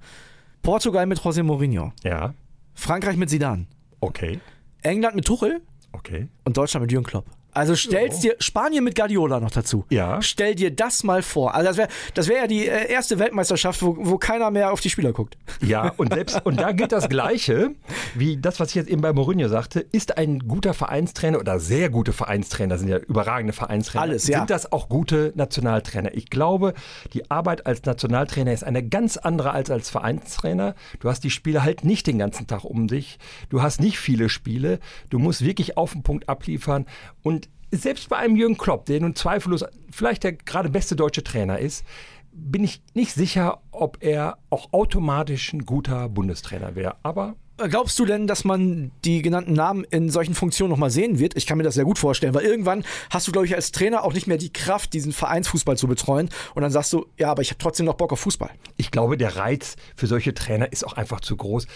Portugal 0.62 1.06
mit 1.06 1.20
José 1.20 1.42
Mourinho. 1.42 1.92
Ja. 2.02 2.34
Frankreich 2.74 3.16
mit 3.16 3.30
Zidane. 3.30 3.66
Okay. 4.00 4.40
England 4.82 5.14
mit 5.14 5.24
Tuchel. 5.24 5.62
Okay. 5.92 6.28
Und 6.44 6.56
Deutschland 6.56 6.82
mit 6.82 6.92
Jürgen 6.92 7.06
Klopp. 7.06 7.26
Also 7.56 7.74
stellst 7.74 8.22
dir 8.22 8.36
Spanien 8.38 8.84
mit 8.84 8.94
Guardiola 8.94 9.40
noch 9.40 9.50
dazu. 9.50 9.86
Ja. 9.88 10.20
Stell 10.20 10.54
dir 10.54 10.70
das 10.70 11.04
mal 11.04 11.22
vor. 11.22 11.54
Also 11.54 11.68
das 11.68 11.76
wäre 11.78 11.88
das 12.12 12.28
wär 12.28 12.36
ja 12.40 12.46
die 12.46 12.68
äh, 12.68 12.92
erste 12.92 13.18
Weltmeisterschaft, 13.18 13.82
wo, 13.82 13.96
wo 13.98 14.18
keiner 14.18 14.50
mehr 14.50 14.72
auf 14.72 14.80
die 14.80 14.90
Spieler 14.90 15.12
guckt. 15.14 15.38
Ja, 15.62 15.92
und 15.96 16.12
selbst 16.12 16.44
und 16.44 16.60
da 16.60 16.72
gilt 16.72 16.92
das 16.92 17.08
Gleiche, 17.08 17.70
wie 18.14 18.36
das, 18.36 18.60
was 18.60 18.68
ich 18.68 18.74
jetzt 18.74 18.90
eben 18.90 19.00
bei 19.00 19.14
Mourinho 19.14 19.48
sagte, 19.48 19.80
ist 19.80 20.18
ein 20.18 20.40
guter 20.40 20.74
Vereinstrainer 20.74 21.38
oder 21.38 21.58
sehr 21.58 21.88
gute 21.88 22.12
Vereinstrainer, 22.12 22.76
sind 22.76 22.88
ja 22.88 22.98
überragende 22.98 23.54
Vereinstrainer. 23.54 24.02
Alles, 24.02 24.26
ja. 24.26 24.38
Sind 24.38 24.50
das 24.50 24.70
auch 24.70 24.90
gute 24.90 25.32
Nationaltrainer? 25.34 26.14
Ich 26.14 26.28
glaube, 26.28 26.74
die 27.14 27.30
Arbeit 27.30 27.66
als 27.66 27.82
Nationaltrainer 27.84 28.52
ist 28.52 28.64
eine 28.64 28.86
ganz 28.86 29.16
andere 29.16 29.52
als 29.52 29.70
als 29.70 29.88
Vereinstrainer. 29.88 30.74
Du 31.00 31.08
hast 31.08 31.24
die 31.24 31.30
Spiele 31.30 31.62
halt 31.62 31.84
nicht 31.84 32.06
den 32.06 32.18
ganzen 32.18 32.46
Tag 32.46 32.64
um 32.64 32.86
dich. 32.86 33.18
Du 33.48 33.62
hast 33.62 33.80
nicht 33.80 33.98
viele 33.98 34.28
Spiele. 34.28 34.78
Du 35.08 35.18
musst 35.18 35.42
wirklich 35.42 35.78
auf 35.78 35.92
den 35.92 36.02
Punkt 36.02 36.28
abliefern 36.28 36.84
und 37.22 37.45
selbst 37.70 38.08
bei 38.08 38.16
einem 38.16 38.36
Jürgen 38.36 38.56
Klopp, 38.56 38.86
der 38.86 39.00
nun 39.00 39.14
zweifellos 39.14 39.64
vielleicht 39.90 40.24
der 40.24 40.32
gerade 40.32 40.68
beste 40.68 40.96
deutsche 40.96 41.24
Trainer 41.24 41.58
ist, 41.58 41.84
bin 42.32 42.64
ich 42.64 42.82
nicht 42.94 43.12
sicher, 43.12 43.60
ob 43.70 43.98
er 44.00 44.38
auch 44.50 44.72
automatisch 44.72 45.52
ein 45.52 45.64
guter 45.64 46.08
Bundestrainer 46.08 46.74
wäre. 46.74 46.96
Aber 47.02 47.34
Glaubst 47.56 47.98
du 47.98 48.04
denn, 48.04 48.26
dass 48.26 48.44
man 48.44 48.90
die 49.06 49.22
genannten 49.22 49.54
Namen 49.54 49.84
in 49.84 50.10
solchen 50.10 50.34
Funktionen 50.34 50.68
nochmal 50.68 50.90
sehen 50.90 51.18
wird? 51.18 51.38
Ich 51.38 51.46
kann 51.46 51.56
mir 51.56 51.64
das 51.64 51.74
sehr 51.74 51.86
gut 51.86 51.98
vorstellen, 51.98 52.34
weil 52.34 52.44
irgendwann 52.44 52.84
hast 53.08 53.26
du, 53.26 53.32
glaube 53.32 53.46
ich, 53.46 53.54
als 53.54 53.72
Trainer 53.72 54.04
auch 54.04 54.12
nicht 54.12 54.26
mehr 54.26 54.36
die 54.36 54.52
Kraft, 54.52 54.92
diesen 54.92 55.10
Vereinsfußball 55.10 55.78
zu 55.78 55.88
betreuen. 55.88 56.28
Und 56.54 56.62
dann 56.62 56.70
sagst 56.70 56.92
du, 56.92 57.06
ja, 57.16 57.30
aber 57.30 57.40
ich 57.40 57.48
habe 57.48 57.58
trotzdem 57.58 57.86
noch 57.86 57.94
Bock 57.94 58.12
auf 58.12 58.20
Fußball. 58.20 58.50
Ich 58.76 58.90
glaube, 58.90 59.16
der 59.16 59.36
Reiz 59.36 59.76
für 59.96 60.06
solche 60.06 60.34
Trainer 60.34 60.70
ist 60.70 60.86
auch 60.86 60.92
einfach 60.92 61.20
zu 61.20 61.34
groß. 61.34 61.66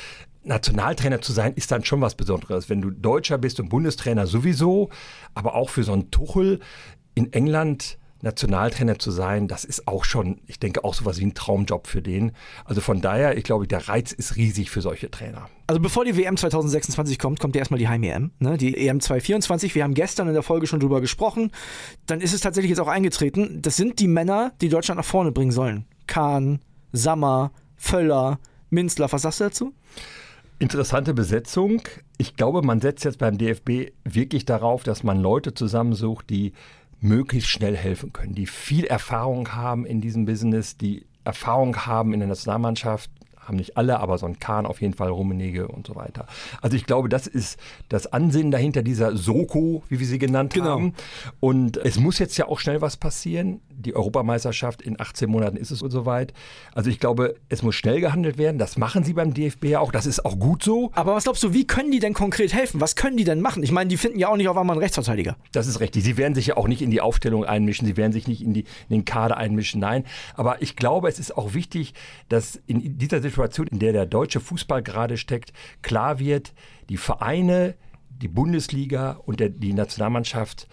Nationaltrainer 0.43 1.21
zu 1.21 1.33
sein, 1.33 1.55
ist 1.55 1.71
dann 1.71 1.85
schon 1.85 2.01
was 2.01 2.15
Besonderes. 2.15 2.69
Wenn 2.69 2.81
du 2.81 2.91
Deutscher 2.91 3.39
bist 3.39 3.61
und 3.61 3.69
Bundestrainer 3.69 4.27
sowieso, 4.27 4.91
aber 5.35 5.55
auch 5.55 5.71
für 5.71 5.85
so 5.85 5.93
einen 5.93 6.11
Tuchel 6.11 6.61
in 7.15 7.33
England 7.33 7.99
Nationaltrainer 8.23 8.99
zu 8.99 9.11
sein, 9.11 9.49
das 9.49 9.65
ist 9.65 9.89
auch 9.89 10.05
schon, 10.05 10.41
ich 10.47 10.59
denke, 10.59 10.85
auch 10.85 10.95
sowas 10.95 11.19
wie 11.19 11.25
ein 11.25 11.35
Traumjob 11.35 11.87
für 11.87 12.03
den. 12.03 12.33
Also 12.65 12.81
von 12.81 13.01
daher, 13.01 13.39
ich 13.39 13.45
glaube, 13.45 13.67
der 13.67 13.89
Reiz 13.89 14.13
ist 14.13 14.37
riesig 14.37 14.71
für 14.71 14.83
solche 14.83 15.11
Trainer. 15.11 15.49
Also 15.67 15.81
bevor 15.81 16.05
die 16.05 16.17
WM 16.17 16.37
2026 16.37 17.19
kommt, 17.19 17.41
kommt 17.41 17.55
ja 17.55 17.61
erstmal 17.61 17.79
die 17.79 17.89
Heim-EM, 17.89 18.33
ne? 18.39 18.59
die 18.59 18.77
EM 18.77 19.01
2024. 19.01 19.75
Wir 19.75 19.85
haben 19.85 19.95
gestern 19.95 20.29
in 20.29 20.35
der 20.35 20.43
Folge 20.43 20.67
schon 20.67 20.81
drüber 20.81 21.01
gesprochen. 21.01 21.51
Dann 22.07 22.21
ist 22.21 22.35
es 22.35 22.41
tatsächlich 22.41 22.71
jetzt 22.71 22.81
auch 22.81 22.89
eingetreten. 22.89 23.63
Das 23.63 23.77
sind 23.77 23.99
die 23.99 24.09
Männer, 24.09 24.53
die 24.61 24.69
Deutschland 24.69 24.99
nach 24.99 25.05
vorne 25.05 25.33
bringen 25.33 25.53
sollen. 25.53 25.87
Kahn, 26.07 26.61
Sammer, 26.93 27.53
Völler, 27.77 28.39
Minzler. 28.69 29.11
Was 29.13 29.23
sagst 29.23 29.41
du 29.41 29.45
dazu? 29.45 29.75
Interessante 30.61 31.15
Besetzung. 31.15 31.81
Ich 32.19 32.37
glaube, 32.37 32.61
man 32.61 32.83
setzt 32.83 33.05
jetzt 33.05 33.19
beim 33.19 33.39
DFB 33.39 33.93
wirklich 34.05 34.45
darauf, 34.45 34.83
dass 34.83 35.03
man 35.03 35.19
Leute 35.19 35.55
zusammensucht, 35.55 36.29
die 36.29 36.53
möglichst 37.01 37.49
schnell 37.49 37.75
helfen 37.75 38.13
können, 38.13 38.35
die 38.35 38.47
viel 38.47 38.85
Erfahrung 38.85 39.55
haben 39.55 39.87
in 39.87 40.03
diesem 40.03 40.27
Business, 40.27 40.77
die 40.77 41.07
Erfahrung 41.25 41.87
haben 41.87 42.13
in 42.13 42.21
der 42.21 42.29
Nationalmannschaft, 42.29 43.11
haben 43.39 43.57
nicht 43.57 43.79
alle, 43.79 44.01
aber 44.01 44.19
so 44.19 44.27
ein 44.27 44.39
Kahn 44.39 44.67
auf 44.67 44.83
jeden 44.83 44.93
Fall, 44.93 45.09
Rummenigge 45.09 45.67
und 45.67 45.87
so 45.87 45.97
weiter. 45.97 46.27
Also 46.61 46.77
ich 46.77 46.85
glaube, 46.85 47.09
das 47.09 47.27
ist 47.27 47.59
das 47.89 48.07
Ansinnen 48.13 48.51
dahinter 48.51 48.83
dieser 48.83 49.17
Soko, 49.17 49.83
wie 49.89 49.99
wir 49.99 50.07
sie 50.07 50.19
genannt 50.19 50.53
genau. 50.53 50.73
haben. 50.73 50.95
Und 51.41 51.79
es 51.79 51.99
muss 51.99 52.19
jetzt 52.19 52.37
ja 52.37 52.49
auch 52.49 52.61
schnell 52.61 52.83
was 52.83 52.99
passieren. 52.99 53.63
Die 53.81 53.95
Europameisterschaft 53.95 54.83
in 54.83 55.01
18 55.01 55.29
Monaten 55.29 55.57
ist 55.57 55.71
es 55.71 55.83
und 55.83 55.91
so 55.91 56.07
weit. 56.07 56.33
Also 56.75 56.91
ich 56.91 57.01
glaube, 57.01 57.37
es 57.49 57.63
muss 57.63 57.75
schnell 57.75 58.01
gehandelt 58.01 58.39
werden. 58.39 58.59
Das 58.59 58.77
machen 58.77 59.05
sie 59.05 59.13
beim 59.13 59.35
DFB 59.35 59.65
ja 59.67 59.81
auch. 59.81 59.93
Das 59.93 60.07
ist 60.07 60.25
auch 60.25 60.39
gut 60.39 60.63
so. 60.63 60.91
Aber 60.95 61.15
was 61.15 61.25
glaubst 61.25 61.43
du, 61.43 61.53
wie 61.53 61.67
können 61.67 61.91
die 61.91 61.99
denn 61.99 62.15
konkret 62.15 62.53
helfen? 62.53 62.81
Was 62.81 62.97
können 62.97 63.17
die 63.17 63.25
denn 63.25 63.41
machen? 63.41 63.63
Ich 63.63 63.73
meine, 63.73 63.89
die 63.89 63.97
finden 63.97 64.19
ja 64.19 64.29
auch 64.29 64.37
nicht 64.37 64.49
auf 64.49 64.57
einmal 64.57 64.75
einen 64.75 64.83
Rechtsverteidiger. 64.83 65.37
Das 65.53 65.67
ist 65.67 65.81
richtig. 65.81 66.05
Sie 66.05 66.17
werden 66.17 66.35
sich 66.35 66.49
ja 66.49 66.57
auch 66.57 66.69
nicht 66.69 66.83
in 66.83 66.91
die 66.91 67.01
Aufstellung 67.01 67.45
einmischen. 67.45 67.87
Sie 67.87 67.97
werden 67.97 68.13
sich 68.13 68.29
nicht 68.29 68.43
in, 68.43 68.55
die, 68.55 68.61
in 68.61 68.91
den 68.91 69.05
Kader 69.05 69.37
einmischen. 69.37 69.81
Nein. 69.81 70.05
Aber 70.35 70.63
ich 70.63 70.77
glaube, 70.77 71.09
es 71.09 71.19
ist 71.19 71.37
auch 71.37 71.55
wichtig, 71.55 71.95
dass 72.29 72.61
in 72.67 72.99
dieser 72.99 73.21
Situation 73.23 73.67
in 73.67 73.79
der 73.79 73.93
der 73.93 74.07
deutsche 74.07 74.41
Fußball 74.41 74.83
gerade 74.83 75.17
steckt, 75.17 75.53
klar 75.83 76.19
wird, 76.19 76.53
die 76.89 76.97
Vereine, 76.97 77.75
die 78.21 78.29
Bundesliga 78.29 79.13
und 79.25 79.41
der, 79.41 79.49
die 79.49 79.73
Nationalmannschaft 79.73 80.69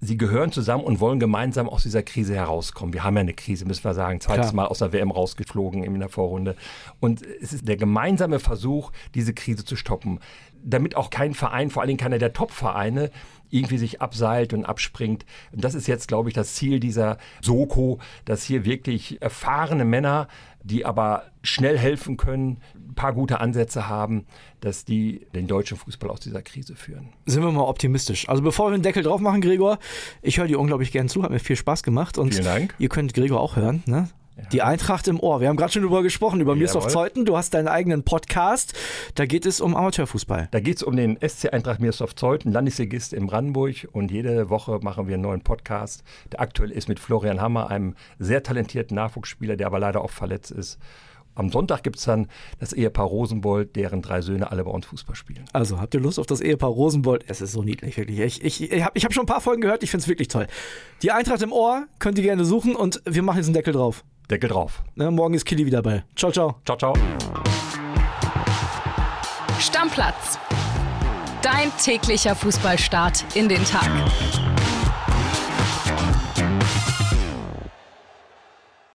sie 0.00 0.16
gehören 0.16 0.50
zusammen 0.50 0.84
und 0.84 1.00
wollen 1.00 1.20
gemeinsam 1.20 1.68
aus 1.68 1.82
dieser 1.82 2.02
Krise 2.02 2.34
herauskommen. 2.34 2.94
Wir 2.94 3.04
haben 3.04 3.16
ja 3.16 3.20
eine 3.20 3.34
Krise, 3.34 3.66
müssen 3.66 3.84
wir 3.84 3.94
sagen, 3.94 4.20
zweites 4.20 4.46
Klar. 4.46 4.54
Mal 4.54 4.66
aus 4.66 4.78
der 4.78 4.92
WM 4.92 5.10
rausgeflogen 5.10 5.82
in 5.84 5.98
der 5.98 6.08
Vorrunde. 6.08 6.56
Und 7.00 7.22
es 7.22 7.52
ist 7.52 7.68
der 7.68 7.76
gemeinsame 7.76 8.40
Versuch, 8.40 8.92
diese 9.14 9.34
Krise 9.34 9.64
zu 9.64 9.76
stoppen, 9.76 10.20
damit 10.62 10.96
auch 10.96 11.10
kein 11.10 11.34
Verein, 11.34 11.70
vor 11.70 11.82
allen 11.82 11.88
Dingen 11.88 12.00
keiner 12.00 12.18
der 12.18 12.32
Top-Vereine, 12.32 13.10
irgendwie 13.50 13.78
sich 13.78 14.00
abseilt 14.00 14.52
und 14.52 14.64
abspringt. 14.64 15.24
Und 15.52 15.64
das 15.64 15.74
ist 15.74 15.88
jetzt, 15.88 16.08
glaube 16.08 16.28
ich, 16.28 16.34
das 16.34 16.54
Ziel 16.54 16.78
dieser 16.80 17.18
Soko, 17.40 17.98
dass 18.24 18.44
hier 18.44 18.64
wirklich 18.64 19.20
erfahrene 19.20 19.84
Männer, 19.84 20.28
die 20.62 20.84
aber 20.84 21.24
schnell 21.42 21.76
helfen 21.78 22.16
können, 22.16 22.58
ein 22.74 22.94
paar 22.94 23.12
gute 23.12 23.40
Ansätze 23.40 23.88
haben, 23.88 24.26
dass 24.60 24.84
die 24.84 25.26
den 25.34 25.46
deutschen 25.46 25.76
Fußball 25.76 26.10
aus 26.10 26.20
dieser 26.20 26.42
Krise 26.42 26.76
führen. 26.76 27.08
Sind 27.26 27.42
wir 27.42 27.50
mal 27.50 27.62
optimistisch. 27.62 28.28
Also 28.28 28.42
bevor 28.42 28.70
wir 28.70 28.76
den 28.76 28.82
Deckel 28.82 29.02
drauf 29.02 29.20
machen, 29.20 29.40
Gregor, 29.40 29.78
ich 30.22 30.38
höre 30.38 30.46
dir 30.46 30.60
unglaublich 30.60 30.92
gern 30.92 31.08
zu, 31.08 31.22
hat 31.22 31.30
mir 31.30 31.38
viel 31.40 31.56
Spaß 31.56 31.82
gemacht 31.82 32.18
und 32.18 32.34
Vielen 32.34 32.44
Dank. 32.44 32.74
ihr 32.78 32.88
könnt 32.88 33.14
Gregor 33.14 33.40
auch 33.40 33.56
hören. 33.56 33.82
Ne? 33.86 34.08
Die 34.52 34.62
Eintracht 34.62 35.08
im 35.08 35.20
Ohr. 35.20 35.40
Wir 35.40 35.48
haben 35.48 35.56
gerade 35.56 35.72
schon 35.72 35.82
darüber 35.82 36.02
gesprochen, 36.02 36.40
über 36.40 36.54
Mirsdorf 36.54 36.88
Zeuthen. 36.88 37.24
Du 37.24 37.36
hast 37.36 37.54
deinen 37.54 37.68
eigenen 37.68 38.02
Podcast. 38.02 38.74
Da 39.14 39.26
geht 39.26 39.46
es 39.46 39.60
um 39.60 39.76
Amateurfußball. 39.76 40.48
Da 40.50 40.60
geht 40.60 40.76
es 40.76 40.82
um 40.82 40.96
den 40.96 41.18
SC 41.26 41.52
Eintracht 41.52 41.80
Mirsdorf 41.80 42.14
Zeuthen, 42.14 42.52
Landesligist 42.52 43.12
in 43.12 43.26
Brandenburg. 43.26 43.88
Und 43.92 44.10
jede 44.10 44.50
Woche 44.50 44.80
machen 44.82 45.06
wir 45.06 45.14
einen 45.14 45.22
neuen 45.22 45.42
Podcast. 45.42 46.02
Der 46.32 46.40
aktuell 46.40 46.70
ist 46.70 46.88
mit 46.88 46.98
Florian 46.98 47.40
Hammer, 47.40 47.70
einem 47.70 47.94
sehr 48.18 48.42
talentierten 48.42 48.94
Nachwuchsspieler, 48.94 49.56
der 49.56 49.66
aber 49.66 49.78
leider 49.78 50.02
auch 50.02 50.10
verletzt 50.10 50.50
ist. 50.50 50.78
Am 51.34 51.50
Sonntag 51.50 51.82
gibt 51.82 51.96
es 51.96 52.04
dann 52.04 52.26
das 52.58 52.72
Ehepaar 52.72 53.06
Rosenbold, 53.06 53.76
deren 53.76 54.02
drei 54.02 54.20
Söhne 54.20 54.50
alle 54.50 54.64
bei 54.64 54.70
uns 54.70 54.86
Fußball 54.86 55.14
spielen. 55.14 55.44
Also 55.52 55.80
habt 55.80 55.94
ihr 55.94 56.00
Lust 56.00 56.18
auf 56.18 56.26
das 56.26 56.40
Ehepaar 56.40 56.70
Rosenbold? 56.70 57.24
Es 57.28 57.40
ist 57.40 57.52
so 57.52 57.62
niedlich, 57.62 57.96
wirklich. 57.96 58.20
Ich, 58.20 58.44
ich, 58.44 58.72
ich 58.72 58.84
habe 58.84 58.92
ich 58.94 59.04
hab 59.04 59.14
schon 59.14 59.24
ein 59.24 59.26
paar 59.26 59.40
Folgen 59.40 59.62
gehört, 59.62 59.82
ich 59.82 59.90
finde 59.90 60.02
es 60.02 60.08
wirklich 60.08 60.28
toll. 60.28 60.48
Die 61.02 61.12
Eintracht 61.12 61.42
im 61.42 61.52
Ohr 61.52 61.86
könnt 61.98 62.18
ihr 62.18 62.24
gerne 62.24 62.44
suchen 62.44 62.74
und 62.74 63.00
wir 63.06 63.22
machen 63.22 63.38
jetzt 63.38 63.46
einen 63.46 63.54
Deckel 63.54 63.72
drauf. 63.72 64.04
Deckel 64.30 64.48
drauf. 64.48 64.82
Na, 64.94 65.10
morgen 65.10 65.34
ist 65.34 65.44
Kili 65.44 65.66
wieder 65.66 65.82
bei. 65.82 66.04
Ciao, 66.14 66.30
ciao. 66.30 66.56
Ciao, 66.64 66.76
ciao. 66.76 66.94
Stammplatz. 69.58 70.38
Dein 71.42 71.72
täglicher 71.82 72.34
Fußballstart 72.34 73.24
in 73.34 73.48
den 73.48 73.64
Tag. 73.64 73.90